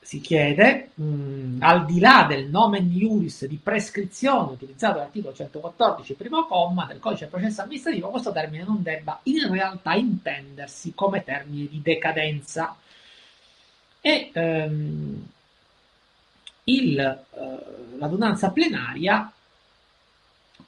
si 0.00 0.20
chiede, 0.20 0.90
mh, 0.94 1.04
mm, 1.04 1.56
al 1.62 1.84
di 1.86 1.98
là 1.98 2.24
del 2.28 2.46
nomen 2.46 2.88
iuris 2.88 3.46
di 3.46 3.58
prescrizione 3.60 4.52
utilizzato 4.52 4.94
dall'articolo 4.94 5.34
114, 5.34 6.14
primo 6.14 6.46
comma 6.46 6.84
del 6.84 7.00
codice 7.00 7.22
del 7.22 7.30
processo 7.30 7.62
amministrativo, 7.62 8.10
questo 8.10 8.30
termine 8.30 8.62
non 8.62 8.80
debba 8.80 9.18
in 9.24 9.50
realtà 9.50 9.94
intendersi 9.94 10.92
come 10.94 11.24
termine 11.24 11.66
di 11.66 11.82
decadenza. 11.82 12.76
E 14.00 14.30
ehm, 14.32 15.26
il, 16.62 16.98
eh, 17.00 17.96
l'adunanza 17.98 18.52
plenaria, 18.52 19.32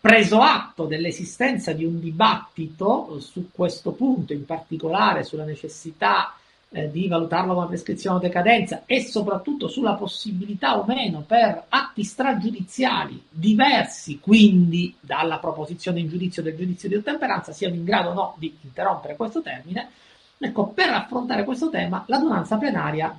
preso 0.00 0.40
atto 0.40 0.86
dell'esistenza 0.86 1.72
di 1.72 1.84
un 1.84 2.00
dibattito 2.00 3.20
su 3.20 3.50
questo 3.52 3.92
punto, 3.92 4.32
in 4.32 4.44
particolare 4.44 5.22
sulla 5.22 5.44
necessità 5.44 6.34
eh, 6.72 6.90
di 6.90 7.06
valutarlo 7.06 7.54
come 7.54 7.66
prescrizione 7.66 8.16
o 8.16 8.20
decadenza 8.20 8.82
e 8.86 9.02
soprattutto 9.02 9.68
sulla 9.68 9.94
possibilità 9.94 10.78
o 10.78 10.84
meno 10.86 11.22
per 11.26 11.64
atti 11.68 12.02
stragiudiziali 12.02 13.22
diversi 13.28 14.18
quindi 14.18 14.94
dalla 14.98 15.38
proposizione 15.38 16.00
in 16.00 16.08
giudizio 16.08 16.42
del 16.42 16.56
giudizio 16.56 16.88
di 16.88 16.94
ottemperanza 16.96 17.52
siano 17.52 17.74
in 17.74 17.84
grado 17.84 18.10
o 18.10 18.14
no 18.14 18.34
di 18.38 18.56
interrompere 18.62 19.16
questo 19.16 19.42
termine, 19.42 19.90
ecco, 20.38 20.68
per 20.68 20.88
affrontare 20.90 21.44
questo 21.44 21.68
tema 21.68 22.04
l'adunanza 22.06 22.56
plenaria 22.56 23.14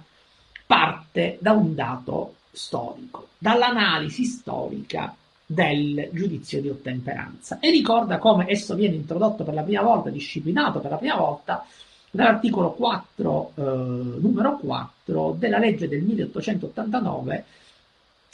parte 0.65 1.37
da 1.39 1.51
un 1.51 1.75
dato 1.75 2.35
storico, 2.51 3.27
dall'analisi 3.37 4.25
storica 4.25 5.15
del 5.45 6.09
giudizio 6.11 6.61
di 6.61 6.69
ottemperanza. 6.69 7.59
E 7.59 7.69
ricorda 7.69 8.17
come 8.17 8.45
esso 8.49 8.75
viene 8.75 8.95
introdotto 8.95 9.43
per 9.43 9.53
la 9.53 9.61
prima 9.61 9.81
volta, 9.81 10.09
disciplinato 10.09 10.79
per 10.79 10.91
la 10.91 10.97
prima 10.97 11.15
volta 11.15 11.65
dall'articolo 12.13 12.73
4, 12.73 13.53
eh, 13.55 13.61
numero 13.61 14.57
4 14.57 15.35
della 15.39 15.57
legge 15.57 15.87
del 15.87 16.03
1889, 16.03 17.45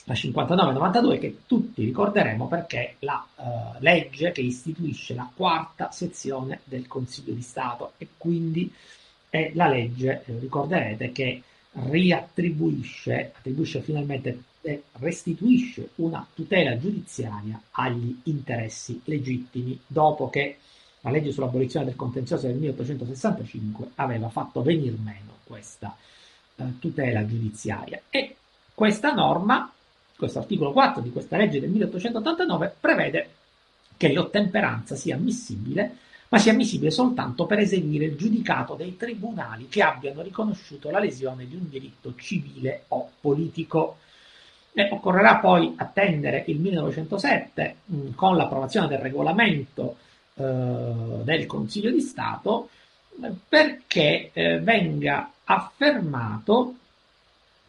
la 0.04 0.14
5992, 0.14 1.18
che 1.18 1.38
tutti 1.46 1.86
ricorderemo 1.86 2.48
perché 2.50 2.78
è 2.78 2.96
la 3.00 3.26
eh, 3.38 3.44
legge 3.80 4.34
che 4.34 4.42
istituisce 4.42 5.16
la 5.16 5.32
quarta 5.34 5.92
sezione 5.92 6.60
del 6.66 6.88
Consiglio 6.88 7.34
di 7.34 7.42
Stato. 7.42 7.94
E 7.98 8.10
quindi 8.18 8.70
è 9.30 9.52
la 9.54 9.70
legge, 9.70 10.24
eh, 10.26 10.40
ricorderete, 10.40 11.14
che 11.14 11.42
riattribuisce, 11.72 13.32
attribuisce 13.38 13.80
finalmente 13.80 14.44
e 14.62 14.84
restituisce 15.00 15.92
una 15.96 16.28
tutela 16.34 16.78
giudiziaria 16.78 17.62
agli 17.72 18.14
interessi 18.24 19.00
legittimi 19.06 19.80
dopo 19.88 20.30
che 20.30 20.58
la 21.10 21.18
legge 21.18 21.32
sull'abolizione 21.32 21.86
del 21.86 21.96
contenzioso 21.96 22.48
del 22.48 22.56
1865 22.56 23.92
aveva 23.96 24.30
fatto 24.30 24.62
venir 24.62 24.96
meno 24.98 25.38
questa 25.44 25.96
eh, 26.56 26.64
tutela 26.80 27.26
giudiziaria 27.26 28.02
e 28.10 28.36
questa 28.74 29.12
norma, 29.12 29.70
questo 30.16 30.40
articolo 30.40 30.72
4 30.72 31.02
di 31.02 31.12
questa 31.12 31.36
legge 31.36 31.60
del 31.60 31.70
1889 31.70 32.76
prevede 32.80 33.30
che 33.98 34.14
l'ottemperanza 34.14 34.96
sia 34.96 35.16
ammissibile, 35.16 35.98
ma 36.30 36.38
sia 36.38 36.54
ammissibile 36.54 36.92
soltanto 36.92 37.46
per 37.46 37.60
eseguire 37.60 38.06
il 38.06 38.16
giudicato 38.16 38.76
dei 38.76 38.96
tribunali 38.96 39.68
che 39.68 39.82
abbiano 39.82 40.22
riconosciuto 40.22 40.90
la 40.92 41.00
lesione 41.00 41.48
di 41.48 41.56
un 41.56 41.68
diritto 41.68 42.14
civile 42.16 42.84
o 42.90 43.10
politico. 43.20 43.98
E 44.72 44.88
occorrerà 44.92 45.38
poi 45.40 45.74
attendere 45.76 46.44
il 46.48 46.60
1907 46.60 47.76
mh, 47.84 48.10
con 48.12 48.38
l'approvazione 48.38 48.88
del 48.88 49.00
regolamento 49.00 49.98
del 50.40 51.46
Consiglio 51.46 51.92
di 51.92 52.02
Stato 52.02 52.70
perché 53.48 54.32
eh, 54.32 54.60
venga 54.60 55.32
affermato 55.44 56.76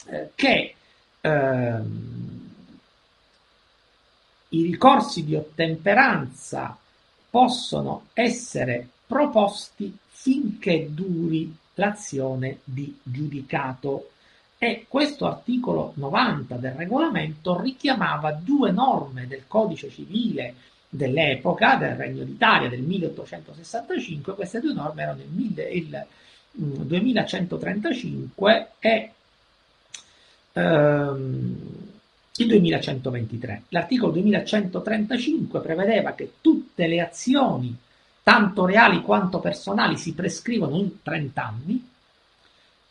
eh, 0.06 0.30
che 0.34 0.74
ehm, 1.20 2.54
i 4.50 4.62
ricorsi 4.62 5.24
di 5.24 5.34
ottemperanza 5.34 6.76
possono 7.28 8.06
essere 8.12 8.88
proposti 9.06 9.96
finché 10.08 10.88
duri 10.92 11.56
l'azione 11.74 12.60
di 12.64 12.98
giudicato. 13.02 14.10
E 14.58 14.84
questo 14.86 15.26
articolo 15.26 15.92
90 15.94 16.56
del 16.56 16.72
regolamento 16.72 17.58
richiamava 17.58 18.32
due 18.32 18.70
norme 18.72 19.26
del 19.26 19.44
codice 19.46 19.88
civile 19.88 20.54
dell'epoca, 20.90 21.76
del 21.76 21.94
Regno 21.94 22.24
d'Italia 22.24 22.68
del 22.68 22.82
1865, 22.82 24.34
queste 24.34 24.60
due 24.60 24.74
norme 24.74 25.02
erano 25.02 25.22
il, 25.22 25.58
il 25.60 26.06
2135 26.52 28.52
mm, 28.52 28.56
e 28.80 29.12
ehm, 30.52 31.88
il 32.36 32.46
2123. 32.46 33.62
L'articolo 33.68 34.12
2135 34.12 35.60
prevedeva 35.60 36.14
che 36.14 36.32
tutte 36.40 36.88
le 36.88 37.00
azioni, 37.00 37.76
tanto 38.24 38.66
reali 38.66 39.00
quanto 39.02 39.38
personali, 39.38 39.96
si 39.96 40.12
prescrivono 40.12 40.76
in 40.76 41.02
30 41.02 41.46
anni 41.46 41.88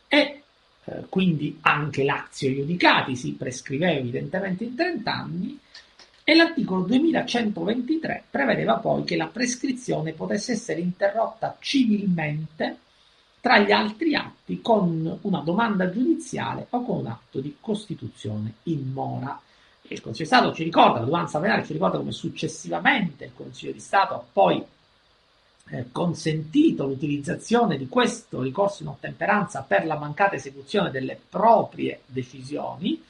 e 0.07 0.41
eh, 0.85 1.03
quindi 1.09 1.57
anche 1.61 2.03
l'azio 2.03 2.53
giudicati 2.53 3.17
si 3.17 3.33
prescriveva 3.33 3.99
evidentemente 3.99 4.63
in 4.63 4.75
30 4.75 5.13
anni 5.13 5.59
e 6.29 6.35
l'articolo 6.35 6.83
2123 6.83 8.25
prevedeva 8.29 8.75
poi 8.75 9.03
che 9.03 9.15
la 9.15 9.25
prescrizione 9.25 10.13
potesse 10.13 10.51
essere 10.51 10.79
interrotta 10.79 11.57
civilmente 11.59 12.77
tra 13.39 13.57
gli 13.57 13.71
altri 13.71 14.13
atti 14.13 14.61
con 14.61 15.17
una 15.21 15.39
domanda 15.39 15.89
giudiziale 15.89 16.67
o 16.69 16.83
con 16.83 16.99
un 16.99 17.07
atto 17.07 17.39
di 17.39 17.57
costituzione 17.59 18.57
in 18.65 18.91
mora. 18.93 19.41
il 19.87 20.01
Consiglio 20.01 20.29
di 20.29 20.35
Stato 20.35 20.53
ci 20.53 20.63
ricorda, 20.63 20.99
l'adunanza 20.99 21.39
plenaria 21.39 21.65
ci 21.65 21.73
ricorda 21.73 21.97
come 21.97 22.11
successivamente 22.11 23.25
il 23.25 23.31
Consiglio 23.33 23.71
di 23.71 23.79
Stato 23.79 24.13
ha 24.13 24.23
poi 24.31 24.63
eh, 25.71 25.85
consentito 25.91 26.85
l'utilizzazione 26.85 27.75
di 27.75 27.87
questo 27.87 28.43
ricorso 28.43 28.83
in 28.83 28.89
ottemperanza 28.89 29.65
per 29.67 29.83
la 29.87 29.97
mancata 29.97 30.35
esecuzione 30.35 30.91
delle 30.91 31.19
proprie 31.27 32.01
decisioni, 32.05 33.03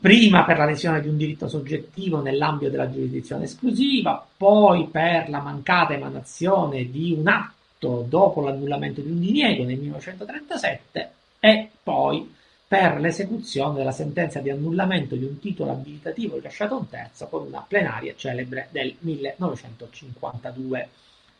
prima 0.00 0.44
per 0.44 0.56
la 0.56 0.64
lesione 0.64 1.00
di 1.00 1.08
un 1.08 1.16
diritto 1.16 1.48
soggettivo 1.48 2.20
nell'ambito 2.20 2.70
della 2.70 2.90
giurisdizione 2.90 3.44
esclusiva, 3.44 4.26
poi 4.36 4.88
per 4.88 5.28
la 5.28 5.40
mancata 5.40 5.92
emanazione 5.92 6.90
di 6.90 7.12
un 7.12 7.28
atto 7.28 8.04
dopo 8.08 8.40
l'annullamento 8.40 9.02
di 9.02 9.10
un 9.10 9.20
diniego 9.20 9.64
nel 9.64 9.78
1937 9.78 11.12
e 11.38 11.70
poi 11.82 12.32
per 12.66 12.98
l'esecuzione 12.98 13.76
della 13.76 13.92
sentenza 13.92 14.40
di 14.40 14.48
annullamento 14.50 15.14
di 15.16 15.24
un 15.24 15.38
titolo 15.38 15.72
abilitativo 15.72 16.36
rilasciato 16.36 16.74
a 16.74 16.78
un 16.78 16.88
terzo 16.88 17.26
con 17.26 17.46
una 17.46 17.64
plenaria 17.66 18.14
celebre 18.16 18.68
del 18.70 18.96
1952. 18.98 20.88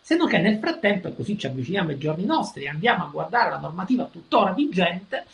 Se 0.02 0.16
non 0.16 0.28
che 0.28 0.36
nel 0.36 0.58
frattempo, 0.58 1.08
e 1.08 1.16
così 1.16 1.38
ci 1.38 1.46
avviciniamo 1.46 1.88
ai 1.88 1.98
giorni 1.98 2.26
nostri 2.26 2.68
andiamo 2.68 3.04
a 3.04 3.08
guardare 3.10 3.48
la 3.50 3.58
normativa 3.58 4.04
tuttora 4.04 4.52
vigente, 4.52 5.24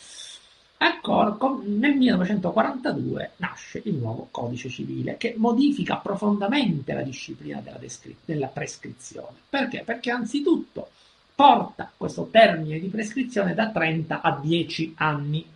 ancora 0.83 1.37
nel 1.65 1.95
1942 1.95 3.33
nasce 3.37 3.83
il 3.85 3.95
nuovo 3.95 4.29
codice 4.31 4.69
civile 4.69 5.17
che 5.17 5.35
modifica 5.37 5.97
profondamente 5.97 6.95
la 6.95 7.03
disciplina 7.03 7.61
della, 7.61 7.79
descri- 7.79 8.17
della 8.25 8.47
prescrizione. 8.47 9.37
Perché? 9.49 9.83
Perché 9.85 10.11
anzitutto 10.11 10.91
porta 11.35 11.91
questo 11.97 12.29
termine 12.31 12.79
di 12.79 12.89
prescrizione 12.89 13.55
da 13.55 13.71
30 13.71 14.21
a 14.21 14.39
10 14.43 14.95
anni 14.99 15.47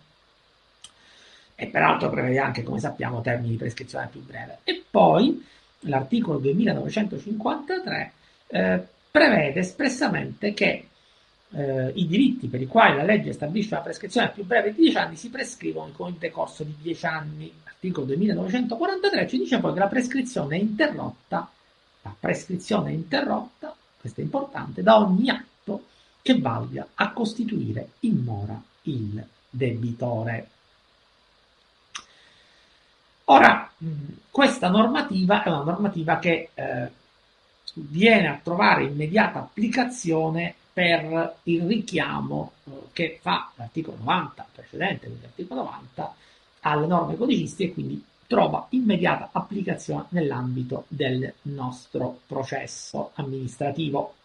e 1.55 1.67
peraltro 1.67 2.09
prevede 2.09 2.39
anche, 2.39 2.63
come 2.63 2.79
sappiamo, 2.79 3.21
termini 3.21 3.51
di 3.51 3.57
prescrizione 3.57 4.09
più 4.11 4.23
breve. 4.23 4.59
E 4.63 4.83
poi 4.89 5.43
l'articolo 5.81 6.37
2953 6.39 8.11
eh, 8.47 8.87
prevede 9.09 9.59
espressamente 9.61 10.53
che 10.53 10.87
eh, 11.51 11.91
i 11.95 12.07
diritti 12.07 12.47
per 12.47 12.61
i 12.61 12.67
quali 12.67 12.97
la 12.97 13.03
legge 13.03 13.33
stabilisce 13.33 13.73
una 13.73 13.83
prescrizione 13.83 14.31
più 14.31 14.45
breve 14.45 14.73
di 14.73 14.81
10 14.81 14.97
anni 14.97 15.15
si 15.15 15.29
prescrivono 15.29 15.91
con 15.91 16.09
il 16.09 16.15
decorso 16.15 16.63
di 16.63 16.75
10 16.81 17.05
anni. 17.05 17.53
L'articolo 17.63 18.05
2943 18.07 19.27
ci 19.27 19.37
dice 19.37 19.59
poi 19.59 19.73
che 19.73 19.79
la 19.79 19.87
prescrizione 19.87 20.57
è 20.57 20.59
interrotta, 20.59 21.49
la 22.01 22.15
prescrizione 22.19 22.89
è 22.89 22.93
interrotta, 22.93 23.75
questo 23.99 24.21
è 24.21 24.23
importante, 24.23 24.83
da 24.83 24.97
ogni 24.99 25.29
atto 25.29 25.85
che 26.21 26.39
valga 26.39 26.87
a 26.95 27.11
costituire 27.11 27.89
in 28.01 28.23
mora 28.23 28.61
il 28.83 29.23
debitore. 29.49 30.49
Ora, 33.25 33.71
questa 34.29 34.69
normativa 34.69 35.43
è 35.43 35.49
una 35.49 35.63
normativa 35.63 36.19
che 36.19 36.49
eh, 36.53 36.91
viene 37.73 38.27
a 38.27 38.39
trovare 38.41 38.83
immediata 38.83 39.39
applicazione 39.39 40.55
per 40.75 41.37
il 41.43 41.61
richiamo 41.65 42.51
eh, 42.65 42.71
che 42.91 43.19
fa 43.21 43.49
l'articolo 43.55 43.95
90 43.99 44.47
precedente, 44.55 45.05
quindi 45.05 45.21
l'articolo 45.21 45.63
90, 45.63 46.15
alle 46.59 46.85
norme 46.85 47.15
codicistiche 47.15 47.69
e 47.69 47.73
quindi 47.73 48.03
trova 48.27 48.65
immediata 48.71 49.29
applicazione 49.31 50.07
nell'ambito 50.09 50.83
del 50.89 51.31
nostro 51.43 52.19
processo 52.27 53.11
amministrativo 53.13 54.15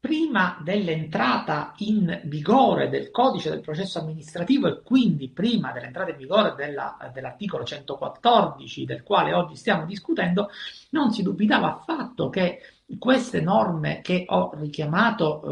prima 0.00 0.60
dell'entrata 0.62 1.74
in 1.78 2.20
vigore 2.24 2.88
del 2.88 3.10
codice 3.10 3.50
del 3.50 3.60
processo 3.60 3.98
amministrativo 3.98 4.68
e 4.68 4.82
quindi 4.82 5.28
prima 5.28 5.72
dell'entrata 5.72 6.10
in 6.10 6.16
vigore 6.16 6.54
della, 6.56 6.96
dell'articolo 7.12 7.64
114 7.64 8.84
del 8.84 9.02
quale 9.02 9.32
oggi 9.32 9.56
stiamo 9.56 9.84
discutendo, 9.84 10.50
non 10.90 11.10
si 11.12 11.22
dubitava 11.22 11.74
affatto 11.74 12.28
che 12.28 12.60
queste 12.98 13.40
norme 13.40 14.00
che 14.00 14.24
ho 14.28 14.52
richiamato 14.54 15.42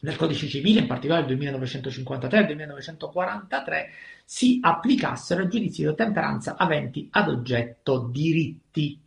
eh, 0.00 0.16
codice 0.16 0.46
civile, 0.46 0.80
in 0.80 0.86
particolare 0.86 1.22
il 1.22 1.28
2953 1.28 2.38
e 2.38 2.40
il 2.42 2.46
2943, 2.46 3.90
si 4.24 4.58
applicassero 4.62 5.42
ai 5.42 5.48
giudizi 5.48 5.82
di 5.82 5.88
ottemperanza 5.88 6.56
aventi 6.56 7.08
ad 7.10 7.28
oggetto 7.28 8.08
diritti. 8.10 9.00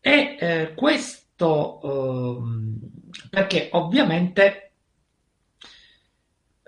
E 0.00 0.36
eh, 0.38 0.72
questo 0.74 1.23
questo 1.34 1.80
ehm, 1.82 2.78
perché 3.30 3.68
ovviamente 3.72 4.60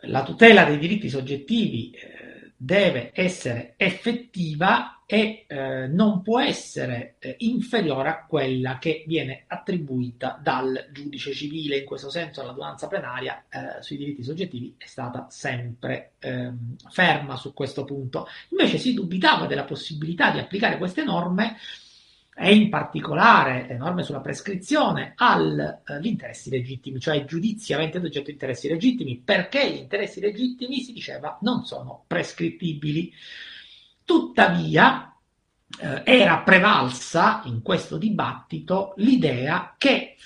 la 0.09 0.23
tutela 0.23 0.65
dei 0.65 0.79
diritti 0.79 1.09
soggettivi 1.09 1.91
eh, 1.91 2.53
deve 2.57 3.11
essere 3.15 3.75
effettiva 3.77 5.03
e 5.09 5.45
eh, 5.47 5.87
non 5.87 6.21
può 6.23 6.41
essere 6.41 7.15
eh, 7.21 7.37
inferiore 7.39 8.09
a 8.09 8.27
quella 8.27 8.79
che 8.79 9.05
viene 9.07 9.45
attribuita 9.47 10.39
dal 10.43 10.89
giudice 10.91 11.33
civile. 11.33 11.79
In 11.79 11.85
questo 11.85 12.11
senso 12.11 12.43
l'adunanza 12.43 12.89
plenaria 12.89 13.45
eh, 13.49 13.83
sui 13.83 13.97
diritti 13.97 14.25
soggettivi 14.25 14.75
è 14.77 14.87
stata 14.87 15.27
sempre 15.31 16.15
ehm, 16.19 16.77
ferma 16.91 17.37
su 17.37 17.53
questo 17.53 17.85
punto. 17.85 18.27
Invece 18.51 18.79
si 18.79 18.95
dubitava 18.95 19.47
della 19.47 19.65
possibilità 19.65 20.31
di 20.33 20.41
applicare 20.41 20.77
queste 20.77 21.05
norme 21.05 21.57
e 22.39 22.55
in 22.55 22.69
particolare 22.69 23.65
le 23.67 23.79
norme 23.79 24.03
sulla 24.03 24.21
prescrizione 24.21 25.15
agli 25.17 25.59
eh, 25.59 25.99
interessi 26.03 26.51
legittimi, 26.51 27.01
cioè 27.01 27.25
giudizi 27.25 27.73
aventi 27.73 27.97
ad 27.97 28.05
oggetto 28.05 28.31
interessi 28.31 28.69
legittimi, 28.69 29.17
perché 29.17 29.71
gli 29.71 29.79
interessi 29.79 30.21
legittimi, 30.21 30.81
si 30.81 30.93
diceva, 30.93 31.39
non 31.41 31.65
sono 31.65 32.05
prescrittibili. 32.07 33.11
Tuttavia 34.05 35.17
eh, 35.81 36.03
era 36.05 36.39
prevalsa 36.41 37.41
in 37.47 37.63
questo 37.63 37.97
dibattito 37.97 38.93
l'idea 38.97 39.75
che 39.79 40.17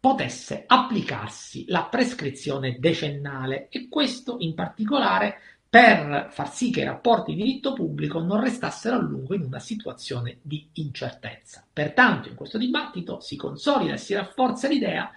potesse 0.00 0.64
applicarsi 0.66 1.66
la 1.68 1.84
prescrizione 1.84 2.76
decennale 2.78 3.68
e 3.68 3.88
questo 3.88 4.36
in 4.38 4.54
particolare 4.54 5.55
per 5.68 6.28
far 6.30 6.52
sì 6.52 6.70
che 6.70 6.80
i 6.80 6.84
rapporti 6.84 7.34
di 7.34 7.42
diritto 7.42 7.72
pubblico 7.72 8.20
non 8.20 8.40
restassero 8.40 8.96
a 8.96 9.00
lungo 9.00 9.34
in 9.34 9.42
una 9.42 9.58
situazione 9.58 10.38
di 10.42 10.68
incertezza. 10.74 11.64
Pertanto 11.70 12.28
in 12.28 12.34
questo 12.34 12.58
dibattito 12.58 13.20
si 13.20 13.36
consolida 13.36 13.94
e 13.94 13.98
si 13.98 14.14
rafforza 14.14 14.68
l'idea 14.68 15.10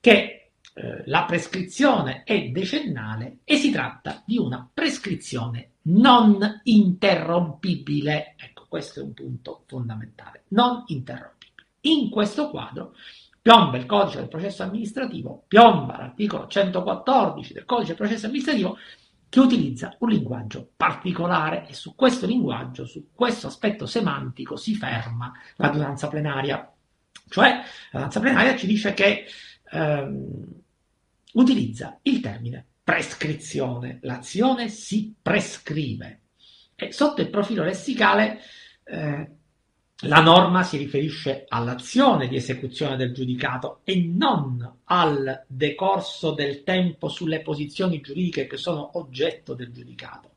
che 0.00 0.50
eh, 0.74 1.02
la 1.06 1.24
prescrizione 1.24 2.22
è 2.24 2.50
decennale 2.50 3.38
e 3.44 3.56
si 3.56 3.70
tratta 3.70 4.22
di 4.24 4.38
una 4.38 4.68
prescrizione 4.72 5.70
non 5.82 6.60
interrompibile. 6.64 8.34
Ecco, 8.36 8.66
questo 8.68 9.00
è 9.00 9.02
un 9.02 9.14
punto 9.14 9.64
fondamentale, 9.66 10.44
non 10.48 10.84
interrompibile. 10.86 11.66
In 11.82 12.10
questo 12.10 12.50
quadro 12.50 12.94
piomba 13.40 13.78
il 13.78 13.86
codice 13.86 14.18
del 14.18 14.28
processo 14.28 14.62
amministrativo, 14.62 15.44
piomba 15.48 15.96
l'articolo 15.96 16.46
114 16.46 17.54
del 17.54 17.64
codice 17.64 17.88
del 17.88 17.96
processo 17.96 18.26
amministrativo 18.26 18.76
che 19.28 19.40
utilizza 19.40 19.94
un 19.98 20.08
linguaggio 20.08 20.70
particolare 20.76 21.66
e 21.68 21.74
su 21.74 21.94
questo 21.94 22.26
linguaggio, 22.26 22.86
su 22.86 23.08
questo 23.12 23.46
aspetto 23.46 23.86
semantico 23.86 24.56
si 24.56 24.74
ferma 24.74 25.32
l'adunanza 25.56 26.08
plenaria. 26.08 26.72
Cioè, 27.28 27.60
l'adunanza 27.90 28.20
plenaria 28.20 28.56
ci 28.56 28.66
dice 28.66 28.94
che 28.94 29.26
ehm, 29.70 30.44
utilizza 31.34 31.98
il 32.02 32.20
termine 32.20 32.66
prescrizione, 32.82 33.98
l'azione 34.02 34.68
si 34.68 35.14
prescrive. 35.20 36.20
E 36.74 36.92
sotto 36.92 37.20
il 37.20 37.28
profilo 37.28 37.64
lessicale 37.64 38.40
eh, 38.84 39.37
la 40.02 40.20
norma 40.20 40.62
si 40.62 40.76
riferisce 40.76 41.44
all'azione 41.48 42.28
di 42.28 42.36
esecuzione 42.36 42.96
del 42.96 43.12
giudicato 43.12 43.80
e 43.82 44.00
non 44.00 44.80
al 44.84 45.42
decorso 45.48 46.32
del 46.32 46.62
tempo 46.62 47.08
sulle 47.08 47.40
posizioni 47.40 48.00
giuridiche 48.00 48.46
che 48.46 48.56
sono 48.56 48.96
oggetto 48.96 49.54
del 49.54 49.72
giudicato. 49.72 50.34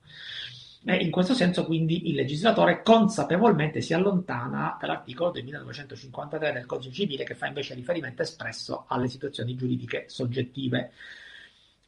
E 0.84 0.96
in 0.96 1.12
questo 1.12 1.36
senso 1.36 1.64
quindi 1.66 2.10
il 2.10 2.16
legislatore 2.16 2.82
consapevolmente 2.82 3.82
si 3.82 3.94
allontana 3.94 4.78
dall'articolo 4.80 5.30
del 5.30 5.44
1953 5.44 6.54
del 6.54 6.66
Codice 6.66 6.92
civile 6.92 7.24
che 7.24 7.36
fa 7.36 7.46
invece 7.46 7.76
riferimento 7.76 8.24
espresso 8.24 8.86
alle 8.88 9.10
situazioni 9.10 9.56
giuridiche 9.56 10.06
soggettive. 10.08 10.92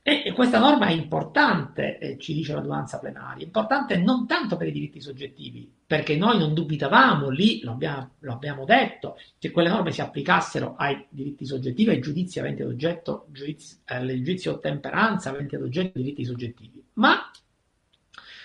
E 0.05 0.33
questa 0.33 0.59
norma 0.59 0.87
è 0.87 0.91
importante, 0.91 1.97
eh, 1.97 2.17
ci 2.17 2.33
dice 2.33 2.53
l'adunanza 2.53 2.99
plenaria, 2.99 3.45
importante 3.45 3.95
non 3.95 4.27
tanto 4.27 4.57
per 4.57 4.67
i 4.67 4.73
diritti 4.73 4.99
soggettivi, 4.99 5.71
perché 5.87 6.17
noi 6.17 6.37
non 6.37 6.53
dubitavamo 6.53 7.29
lì, 7.29 7.61
lo 7.63 7.71
abbiamo, 7.71 8.15
lo 8.19 8.33
abbiamo 8.33 8.65
detto, 8.65 9.17
che 9.39 9.49
quelle 9.51 9.69
norme 9.69 9.91
si 9.91 10.01
applicassero 10.01 10.75
ai 10.75 11.05
diritti 11.07 11.45
soggettivi, 11.45 11.91
ai 11.91 12.01
giudizi 12.01 12.39
aventi 12.39 12.63
ad 12.63 12.67
oggetto, 12.67 13.27
giudizi, 13.31 14.49
o 14.49 14.59
temperanza 14.59 15.29
aventi 15.29 15.55
ad 15.55 15.61
oggetto 15.61 15.97
diritti 15.97 16.25
soggettivi, 16.25 16.83
ma 16.95 17.31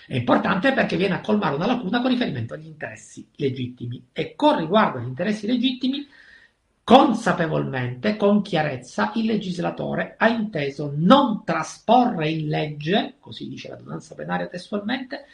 è 0.07 0.15
importante 0.15 0.71
perché 0.71 0.95
viene 0.95 1.15
a 1.15 1.21
colmare 1.21 1.55
una 1.55 1.67
lacuna 1.67 1.99
con 1.99 2.09
riferimento 2.09 2.53
agli 2.53 2.67
interessi 2.67 3.27
legittimi. 3.35 4.07
E 4.13 4.33
con 4.33 4.57
riguardo 4.57 4.97
agli 4.97 5.07
interessi 5.07 5.45
legittimi 5.45 6.07
Consapevolmente, 6.89 8.15
con 8.15 8.41
chiarezza, 8.41 9.11
il 9.13 9.27
legislatore 9.27 10.15
ha 10.17 10.27
inteso 10.27 10.91
non 10.95 11.43
trasporre 11.43 12.29
in 12.29 12.47
legge, 12.47 13.17
così 13.19 13.47
dice 13.47 13.69
la 13.69 13.75
donanza 13.75 14.15
plenaria 14.15 14.47
testualmente, 14.47 15.25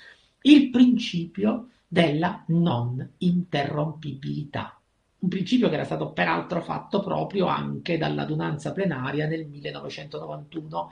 il 0.41 0.69
principio 0.69 1.69
della 1.87 2.43
non 2.47 3.09
interrompibilità. 3.19 4.77
Un 5.19 5.29
principio 5.29 5.69
che 5.69 5.75
era 5.75 5.85
stato 5.85 6.11
peraltro 6.11 6.61
fatto 6.61 6.99
proprio 6.99 7.45
anche 7.45 7.97
dall'adunanza 7.97 8.73
plenaria 8.73 9.25
nel 9.25 9.45
1991. 9.45 10.91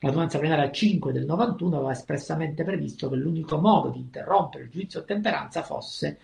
L'adunanza 0.00 0.38
plenaria 0.38 0.70
5 0.70 1.12
del 1.12 1.24
91 1.24 1.76
aveva 1.76 1.92
espressamente 1.92 2.62
previsto 2.62 3.08
che 3.08 3.16
l'unico 3.16 3.56
modo 3.56 3.88
di 3.88 4.00
interrompere 4.00 4.64
il 4.64 4.70
giudizio 4.70 5.00
a 5.00 5.04
temperanza 5.04 5.62
fosse 5.62 6.18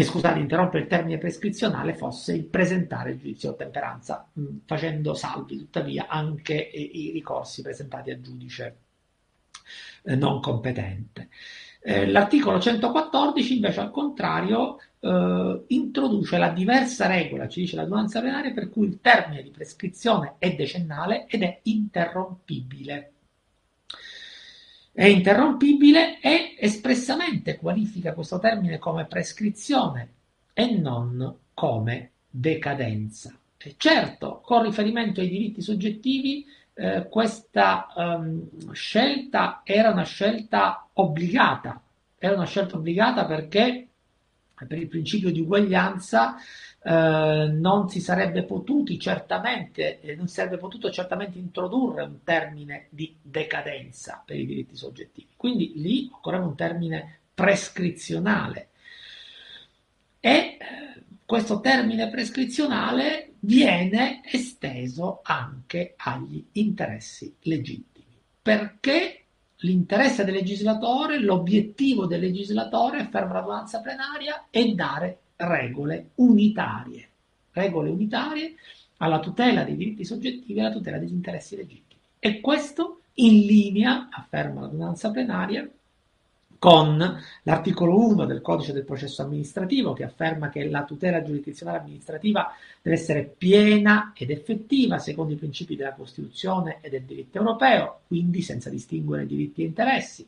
eh, 0.00 0.04
scusate, 0.04 0.38
interrompere 0.38 0.82
il 0.82 0.88
termine 0.88 1.18
prescrizionale 1.18 1.94
fosse 1.94 2.34
il 2.34 2.44
presentare 2.44 3.12
il 3.12 3.18
giudizio 3.18 3.50
a 3.50 3.54
temperanza, 3.54 4.28
mh, 4.32 4.44
facendo 4.66 5.14
salvi 5.14 5.56
tuttavia 5.56 6.06
anche 6.08 6.70
eh, 6.70 6.80
i 6.80 7.10
ricorsi 7.12 7.62
presentati 7.62 8.10
al 8.10 8.20
giudice 8.20 8.76
eh, 10.04 10.14
non 10.14 10.40
competente. 10.40 11.28
Eh, 11.80 12.06
l'articolo 12.06 12.58
114 12.60 13.54
invece 13.54 13.80
al 13.80 13.90
contrario 13.90 14.78
eh, 15.00 15.64
introduce 15.68 16.36
la 16.36 16.48
diversa 16.48 17.06
regola, 17.06 17.48
ci 17.48 17.60
dice 17.60 17.76
l'adunanza 17.76 18.20
plenaria, 18.20 18.52
per 18.52 18.68
cui 18.70 18.86
il 18.88 19.00
termine 19.00 19.42
di 19.42 19.50
prescrizione 19.50 20.34
è 20.38 20.54
decennale 20.54 21.26
ed 21.26 21.42
è 21.42 21.60
interrompibile. 21.62 23.12
È 24.96 25.04
interrompibile 25.04 26.20
e 26.20 26.56
espressamente 26.58 27.58
qualifica 27.58 28.14
questo 28.14 28.38
termine 28.38 28.78
come 28.78 29.04
prescrizione 29.04 30.08
e 30.54 30.70
non 30.70 31.36
come 31.52 32.12
decadenza. 32.30 33.38
E 33.58 33.74
certo, 33.76 34.40
con 34.42 34.62
riferimento 34.62 35.20
ai 35.20 35.28
diritti 35.28 35.60
soggettivi, 35.60 36.46
eh, 36.72 37.08
questa 37.10 37.88
um, 37.94 38.72
scelta 38.72 39.60
era 39.64 39.90
una 39.90 40.04
scelta 40.04 40.88
obbligata, 40.94 41.78
era 42.16 42.34
una 42.34 42.46
scelta 42.46 42.76
obbligata 42.76 43.26
perché 43.26 43.88
per 44.66 44.78
il 44.78 44.88
principio 44.88 45.30
di 45.30 45.40
uguaglianza 45.40 46.36
eh, 46.88 47.48
non 47.50 47.88
si 47.88 48.00
sarebbe 48.00 48.44
potuti 48.44 48.96
certamente, 48.96 50.00
eh, 50.00 50.14
non 50.14 50.28
si 50.28 50.34
sarebbe 50.34 50.56
potuto 50.56 50.88
certamente 50.88 51.36
introdurre 51.36 52.04
un 52.04 52.22
termine 52.22 52.86
di 52.90 53.12
decadenza 53.20 54.22
per 54.24 54.38
i 54.38 54.46
diritti 54.46 54.76
soggettivi. 54.76 55.30
Quindi 55.36 55.72
lì 55.74 56.08
occorreva 56.12 56.44
un 56.44 56.54
termine 56.54 57.18
prescrizionale. 57.34 58.68
E 60.20 60.30
eh, 60.30 60.58
questo 61.24 61.58
termine 61.60 62.08
prescrizionale 62.08 63.32
viene 63.40 64.20
esteso 64.24 65.22
anche 65.24 65.94
agli 65.96 66.44
interessi 66.52 67.34
legittimi. 67.42 68.16
Perché 68.40 69.24
l'interesse 69.56 70.24
del 70.24 70.34
legislatore, 70.34 71.18
l'obiettivo 71.18 72.06
del 72.06 72.20
legislatore, 72.20 73.00
afferma 73.00 73.32
l'adunanza 73.32 73.80
plenaria, 73.80 74.46
è 74.50 74.64
dare 74.68 75.18
regole 75.36 76.10
unitarie, 76.16 77.08
regole 77.52 77.90
unitarie 77.90 78.54
alla 78.98 79.20
tutela 79.20 79.62
dei 79.64 79.76
diritti 79.76 80.04
soggettivi 80.04 80.58
e 80.58 80.60
alla 80.60 80.72
tutela 80.72 80.98
degli 80.98 81.12
interessi 81.12 81.56
legittimi. 81.56 82.00
E 82.18 82.40
questo 82.40 83.00
in 83.14 83.46
linea, 83.46 84.08
afferma 84.10 84.62
l'adunanza 84.62 85.10
plenaria, 85.10 85.68
con 86.58 87.22
l'articolo 87.42 87.98
1 88.08 88.24
del 88.24 88.40
codice 88.40 88.72
del 88.72 88.84
processo 88.84 89.22
amministrativo 89.22 89.92
che 89.92 90.04
afferma 90.04 90.48
che 90.48 90.68
la 90.68 90.84
tutela 90.84 91.22
giurisdizionale 91.22 91.78
amministrativa 91.78 92.50
deve 92.80 92.96
essere 92.96 93.22
piena 93.22 94.12
ed 94.16 94.30
effettiva 94.30 94.98
secondo 94.98 95.34
i 95.34 95.36
principi 95.36 95.76
della 95.76 95.92
Costituzione 95.92 96.78
e 96.80 96.88
del 96.88 97.02
diritto 97.02 97.38
europeo, 97.38 98.00
quindi 98.06 98.42
senza 98.42 98.70
distinguere 98.70 99.26
diritti 99.26 99.62
e 99.62 99.66
interessi. 99.66 100.26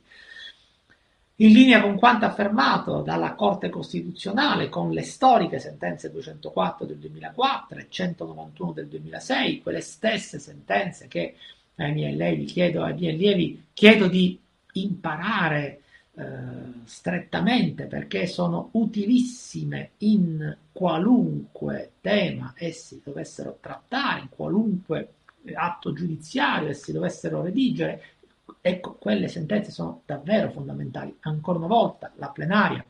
In 1.40 1.52
linea 1.52 1.80
con 1.80 1.96
quanto 1.96 2.24
affermato 2.24 3.00
dalla 3.00 3.34
Corte 3.34 3.68
Costituzionale 3.70 4.68
con 4.68 4.90
le 4.90 5.02
storiche 5.02 5.60
sentenze 5.60 6.10
204 6.10 6.84
del 6.84 6.96
2004 6.96 7.78
e 7.78 7.86
191 7.88 8.72
del 8.72 8.88
2006, 8.88 9.62
quelle 9.62 9.80
stesse 9.80 10.40
sentenze 10.40 11.06
che 11.06 11.36
ai 11.76 11.92
miei 11.92 12.12
allievi 12.12 12.44
chiedo, 12.44 12.82
ai 12.82 12.94
miei 12.94 13.14
allievi 13.14 13.66
chiedo 13.72 14.08
di 14.08 14.36
imparare 14.72 15.82
eh, 16.16 16.24
strettamente 16.86 17.84
perché 17.84 18.26
sono 18.26 18.70
utilissime 18.72 19.90
in 19.98 20.56
qualunque 20.72 21.92
tema 22.00 22.52
essi 22.56 23.00
dovessero 23.04 23.58
trattare, 23.60 24.22
in 24.22 24.28
qualunque 24.28 25.12
atto 25.54 25.92
giudiziario 25.92 26.70
essi 26.70 26.90
dovessero 26.90 27.42
redigere. 27.42 28.02
Ecco, 28.60 28.94
quelle 28.94 29.28
sentenze 29.28 29.70
sono 29.70 30.02
davvero 30.04 30.50
fondamentali. 30.50 31.16
Ancora 31.20 31.58
una 31.58 31.66
volta 31.66 32.10
la 32.16 32.28
plenaria 32.28 32.84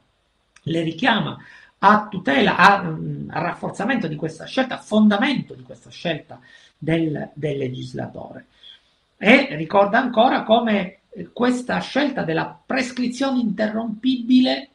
le 0.62 0.83
richiama 0.83 1.37
a 1.79 2.09
tutela, 2.09 2.57
a, 2.57 2.83
mm, 2.83 3.31
a 3.31 3.40
rafforzamento 3.40 4.09
di 4.09 4.16
questa 4.16 4.44
scelta, 4.44 4.77
a 4.77 4.83
fondamento 4.83 5.55
di 5.55 5.62
questa 5.62 5.90
scelta 5.90 6.40
del, 6.77 7.31
del 7.35 7.57
legislatore. 7.57 8.47
E 9.16 9.55
ricorda 9.57 9.99
ancora 9.99 10.42
come 10.42 11.01
questa 11.33 11.79
scelta 11.81 12.23
della 12.23 12.59
prescrizione 12.64 13.40
interrompibile 13.40 14.71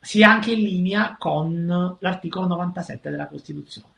sia 0.00 0.30
anche 0.30 0.52
in 0.52 0.60
linea 0.60 1.16
con 1.18 1.96
l'articolo 1.98 2.46
97 2.46 3.10
della 3.10 3.26
Costituzione. 3.26 3.94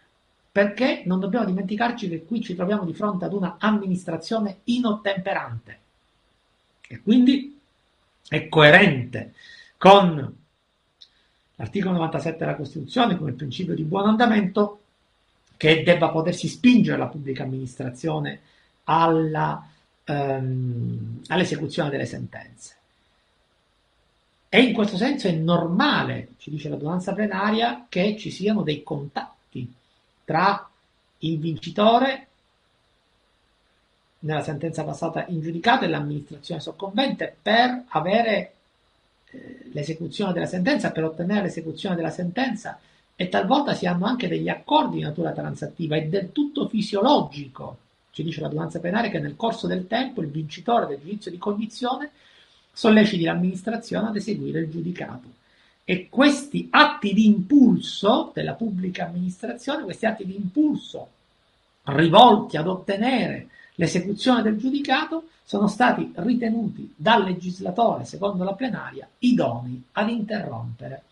Perché 0.51 1.03
non 1.05 1.21
dobbiamo 1.21 1.45
dimenticarci 1.45 2.09
che 2.09 2.25
qui 2.25 2.43
ci 2.43 2.55
troviamo 2.55 2.85
di 2.85 2.95
fronte 2.95 3.25
ad 3.25 3.33
una 3.33 3.57
amministrazione 3.59 4.61
inottemperante 4.65 5.79
e 6.89 7.01
quindi 7.03 7.59
è 8.29 8.49
coerente 8.49 9.35
con 9.77 10.37
l'articolo 11.55 11.95
97 11.95 12.39
della 12.39 12.57
Costituzione, 12.57 13.17
come 13.17 13.33
principio 13.33 13.75
di 13.75 13.83
buon 13.83 14.09
andamento, 14.09 14.81
che 15.57 15.83
debba 15.83 16.09
potersi 16.09 16.49
spingere 16.49 16.99
la 16.99 17.07
pubblica 17.07 17.43
amministrazione 17.43 18.41
alla 18.85 19.69
ehm, 20.09 21.23
all'esecuzione 21.29 21.91
delle 21.91 22.07
sentenze. 22.07 22.77
E 24.49 24.63
in 24.63 24.73
questo 24.73 24.97
senso 24.97 25.29
è 25.29 25.33
normale, 25.33 26.29
ci 26.39 26.51
dice 26.51 26.71
l'adunanza 26.71 27.13
plenaria, 27.13 27.87
che 27.89 28.17
ci 28.17 28.31
siano 28.31 28.63
dei 28.63 28.83
contatti 28.83 29.71
tra 30.29 30.69
il 31.21 31.39
vincitore 31.39 32.27
nella 34.21 34.43
sentenza 34.43 34.85
passata 34.85 35.25
in 35.29 35.41
giudicato 35.41 35.87
e 35.87 35.89
l'amministrazione 35.89 36.61
soccombente 36.61 37.35
per 37.41 37.85
avere 37.89 38.53
eh, 39.31 39.71
l'esecuzione 39.73 40.35
della 40.35 40.45
sentenza, 40.45 40.91
per 40.91 41.05
ottenere 41.05 41.45
l'esecuzione 41.45 41.97
della 41.97 42.11
sentenza 42.11 42.79
e 43.17 43.29
talvolta 43.31 43.73
si 43.73 43.87
hanno 43.87 44.05
anche 44.05 44.29
degli 44.29 44.51
accordi 44.51 44.97
di 44.97 45.03
natura 45.03 45.33
transattiva, 45.33 45.97
è 45.97 46.05
del 46.05 46.31
tutto 46.31 46.69
fisiologico 46.69 47.79
ci 48.11 48.25
dice 48.25 48.41
l'adunanza 48.41 48.81
penale 48.81 49.11
che 49.11 49.21
nel 49.21 49.37
corso 49.37 49.67
del 49.67 49.87
tempo 49.87 50.21
il 50.21 50.29
vincitore 50.29 50.89
del 50.89 50.99
giudizio 50.99 51.31
di 51.31 51.39
cognizione 51.39 52.11
solleciti 52.73 53.23
l'amministrazione 53.23 54.09
ad 54.09 54.17
eseguire 54.17 54.59
il 54.59 54.69
giudicato. 54.69 55.38
E 55.91 56.11
questi 56.11 56.69
atti 56.71 57.15
di 57.15 57.25
impulso 57.25 58.31
della 58.35 58.53
pubblica 58.53 59.07
amministrazione, 59.07 59.85
questi 59.85 60.05
atti 60.05 60.27
di 60.27 60.37
impulso 60.37 61.09
rivolti 61.85 62.59
ad 62.59 62.67
ottenere 62.67 63.49
l'esecuzione 63.77 64.43
del 64.43 64.59
giudicato, 64.59 65.29
sono 65.45 65.67
stati 65.67 66.13
ritenuti 66.17 66.93
dal 66.95 67.25
legislatore, 67.25 68.05
secondo 68.05 68.45
la 68.45 68.53
plenaria, 68.53 69.09
idonei 69.21 69.83
ad 69.93 70.11
interrompere 70.11 71.05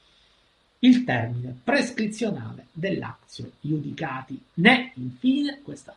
il 0.80 1.04
termine 1.04 1.58
prescrizionale 1.64 2.66
dell'azio 2.70 3.52
giudicati. 3.58 4.38
Né, 4.56 4.92
infine, 4.96 5.60
questo 5.62 5.94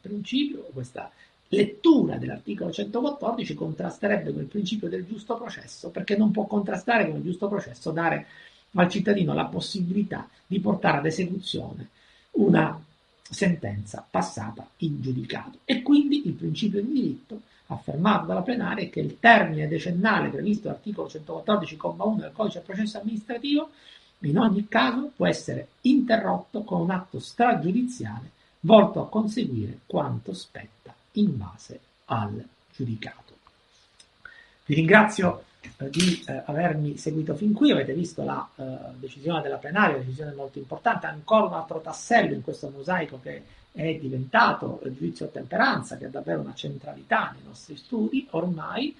principio, 0.00 0.66
questa 0.72 1.08
lettura 1.54 2.16
dell'articolo 2.16 2.70
114 2.70 3.54
contrasterebbe 3.54 4.32
con 4.32 4.42
il 4.42 4.48
principio 4.48 4.88
del 4.88 5.06
giusto 5.06 5.36
processo, 5.36 5.90
perché 5.90 6.16
non 6.16 6.30
può 6.30 6.46
contrastare 6.46 7.06
con 7.06 7.16
il 7.16 7.22
giusto 7.22 7.48
processo 7.48 7.90
dare 7.90 8.26
al 8.72 8.88
cittadino 8.88 9.34
la 9.34 9.46
possibilità 9.46 10.28
di 10.46 10.60
portare 10.60 10.98
ad 10.98 11.06
esecuzione 11.06 11.88
una 12.32 12.78
sentenza 13.28 14.06
passata 14.08 14.66
in 14.78 15.00
giudicato. 15.00 15.58
E 15.64 15.82
quindi 15.82 16.26
il 16.26 16.32
principio 16.32 16.82
di 16.82 16.92
diritto 16.92 17.40
affermato 17.68 18.26
dalla 18.26 18.42
plenaria 18.42 18.84
è 18.84 18.90
che 18.90 19.00
il 19.00 19.18
termine 19.18 19.68
decennale 19.68 20.28
previsto 20.28 20.68
dall'articolo 20.68 21.08
114,1 21.08 22.16
del 22.20 22.32
codice 22.32 22.58
del 22.58 22.66
processo 22.66 22.98
amministrativo 22.98 23.70
in 24.20 24.38
ogni 24.38 24.68
caso 24.68 25.10
può 25.14 25.26
essere 25.26 25.68
interrotto 25.82 26.62
con 26.62 26.80
un 26.80 26.90
atto 26.90 27.18
stragiudiziale 27.18 28.30
volto 28.60 29.00
a 29.00 29.08
conseguire 29.08 29.80
quanto 29.86 30.32
spetta 30.32 30.83
in 31.14 31.36
base 31.36 31.80
al 32.06 32.42
giudicato. 32.74 33.32
Vi 34.66 34.74
ringrazio 34.74 35.44
eh, 35.60 35.90
di 35.90 36.22
eh, 36.26 36.42
avermi 36.46 36.96
seguito 36.96 37.34
fin 37.34 37.52
qui, 37.52 37.70
avete 37.70 37.92
visto 37.92 38.22
la 38.22 38.48
eh, 38.56 38.64
decisione 38.94 39.42
della 39.42 39.56
plenaria, 39.56 39.96
una 39.96 40.04
decisione 40.04 40.32
molto 40.32 40.58
importante, 40.58 41.06
ancora 41.06 41.46
un 41.46 41.54
altro 41.54 41.80
tassello 41.80 42.34
in 42.34 42.42
questo 42.42 42.70
mosaico 42.70 43.20
che 43.22 43.42
è 43.72 43.94
diventato 43.96 44.80
il 44.84 44.94
giudizio 44.94 45.26
a 45.26 45.30
temperanza, 45.30 45.96
che 45.96 46.06
ha 46.06 46.10
davvero 46.10 46.40
una 46.40 46.54
centralità 46.54 47.32
nei 47.32 47.42
nostri 47.44 47.76
studi 47.76 48.26
ormai. 48.30 48.96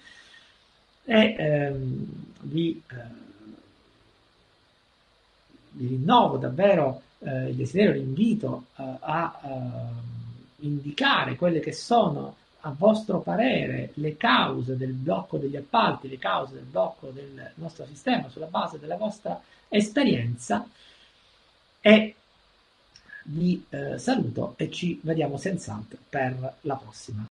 e 1.07 1.35
ehm, 1.39 2.07
vi, 2.41 2.83
eh, 2.91 2.95
vi, 5.71 5.87
rinnovo 5.87 6.39
davvero 6.39 7.03
eh, 7.21 7.51
il 7.51 7.55
desiderio, 7.55 7.93
l'invito 7.93 8.67
eh, 8.77 8.97
a 9.01 9.41
eh, 9.45 10.13
indicare 10.67 11.37
quelle 11.37 11.61
che 11.61 11.73
sono 11.73 12.37
a 12.67 12.75
vostro 12.77 13.21
parere 13.21 13.91
le 13.95 14.17
cause 14.17 14.77
del 14.77 14.93
blocco 14.93 15.37
degli 15.37 15.57
appalti, 15.57 16.09
le 16.09 16.19
cause 16.19 16.55
del 16.55 16.65
blocco 16.65 17.11
del 17.11 17.53
nostro 17.57 17.85
sistema 17.87 18.29
sulla 18.29 18.47
base 18.47 18.79
della 18.79 18.97
vostra 18.97 19.41
esperienza 19.69 20.67
e 21.81 22.15
vi 23.25 23.65
eh, 23.69 23.99
saluto 23.99 24.55
e 24.57 24.71
ci 24.71 24.99
vediamo 25.03 25.37
senz'altro 25.37 25.99
per 26.09 26.57
la 26.63 26.77
prossima. 26.77 27.23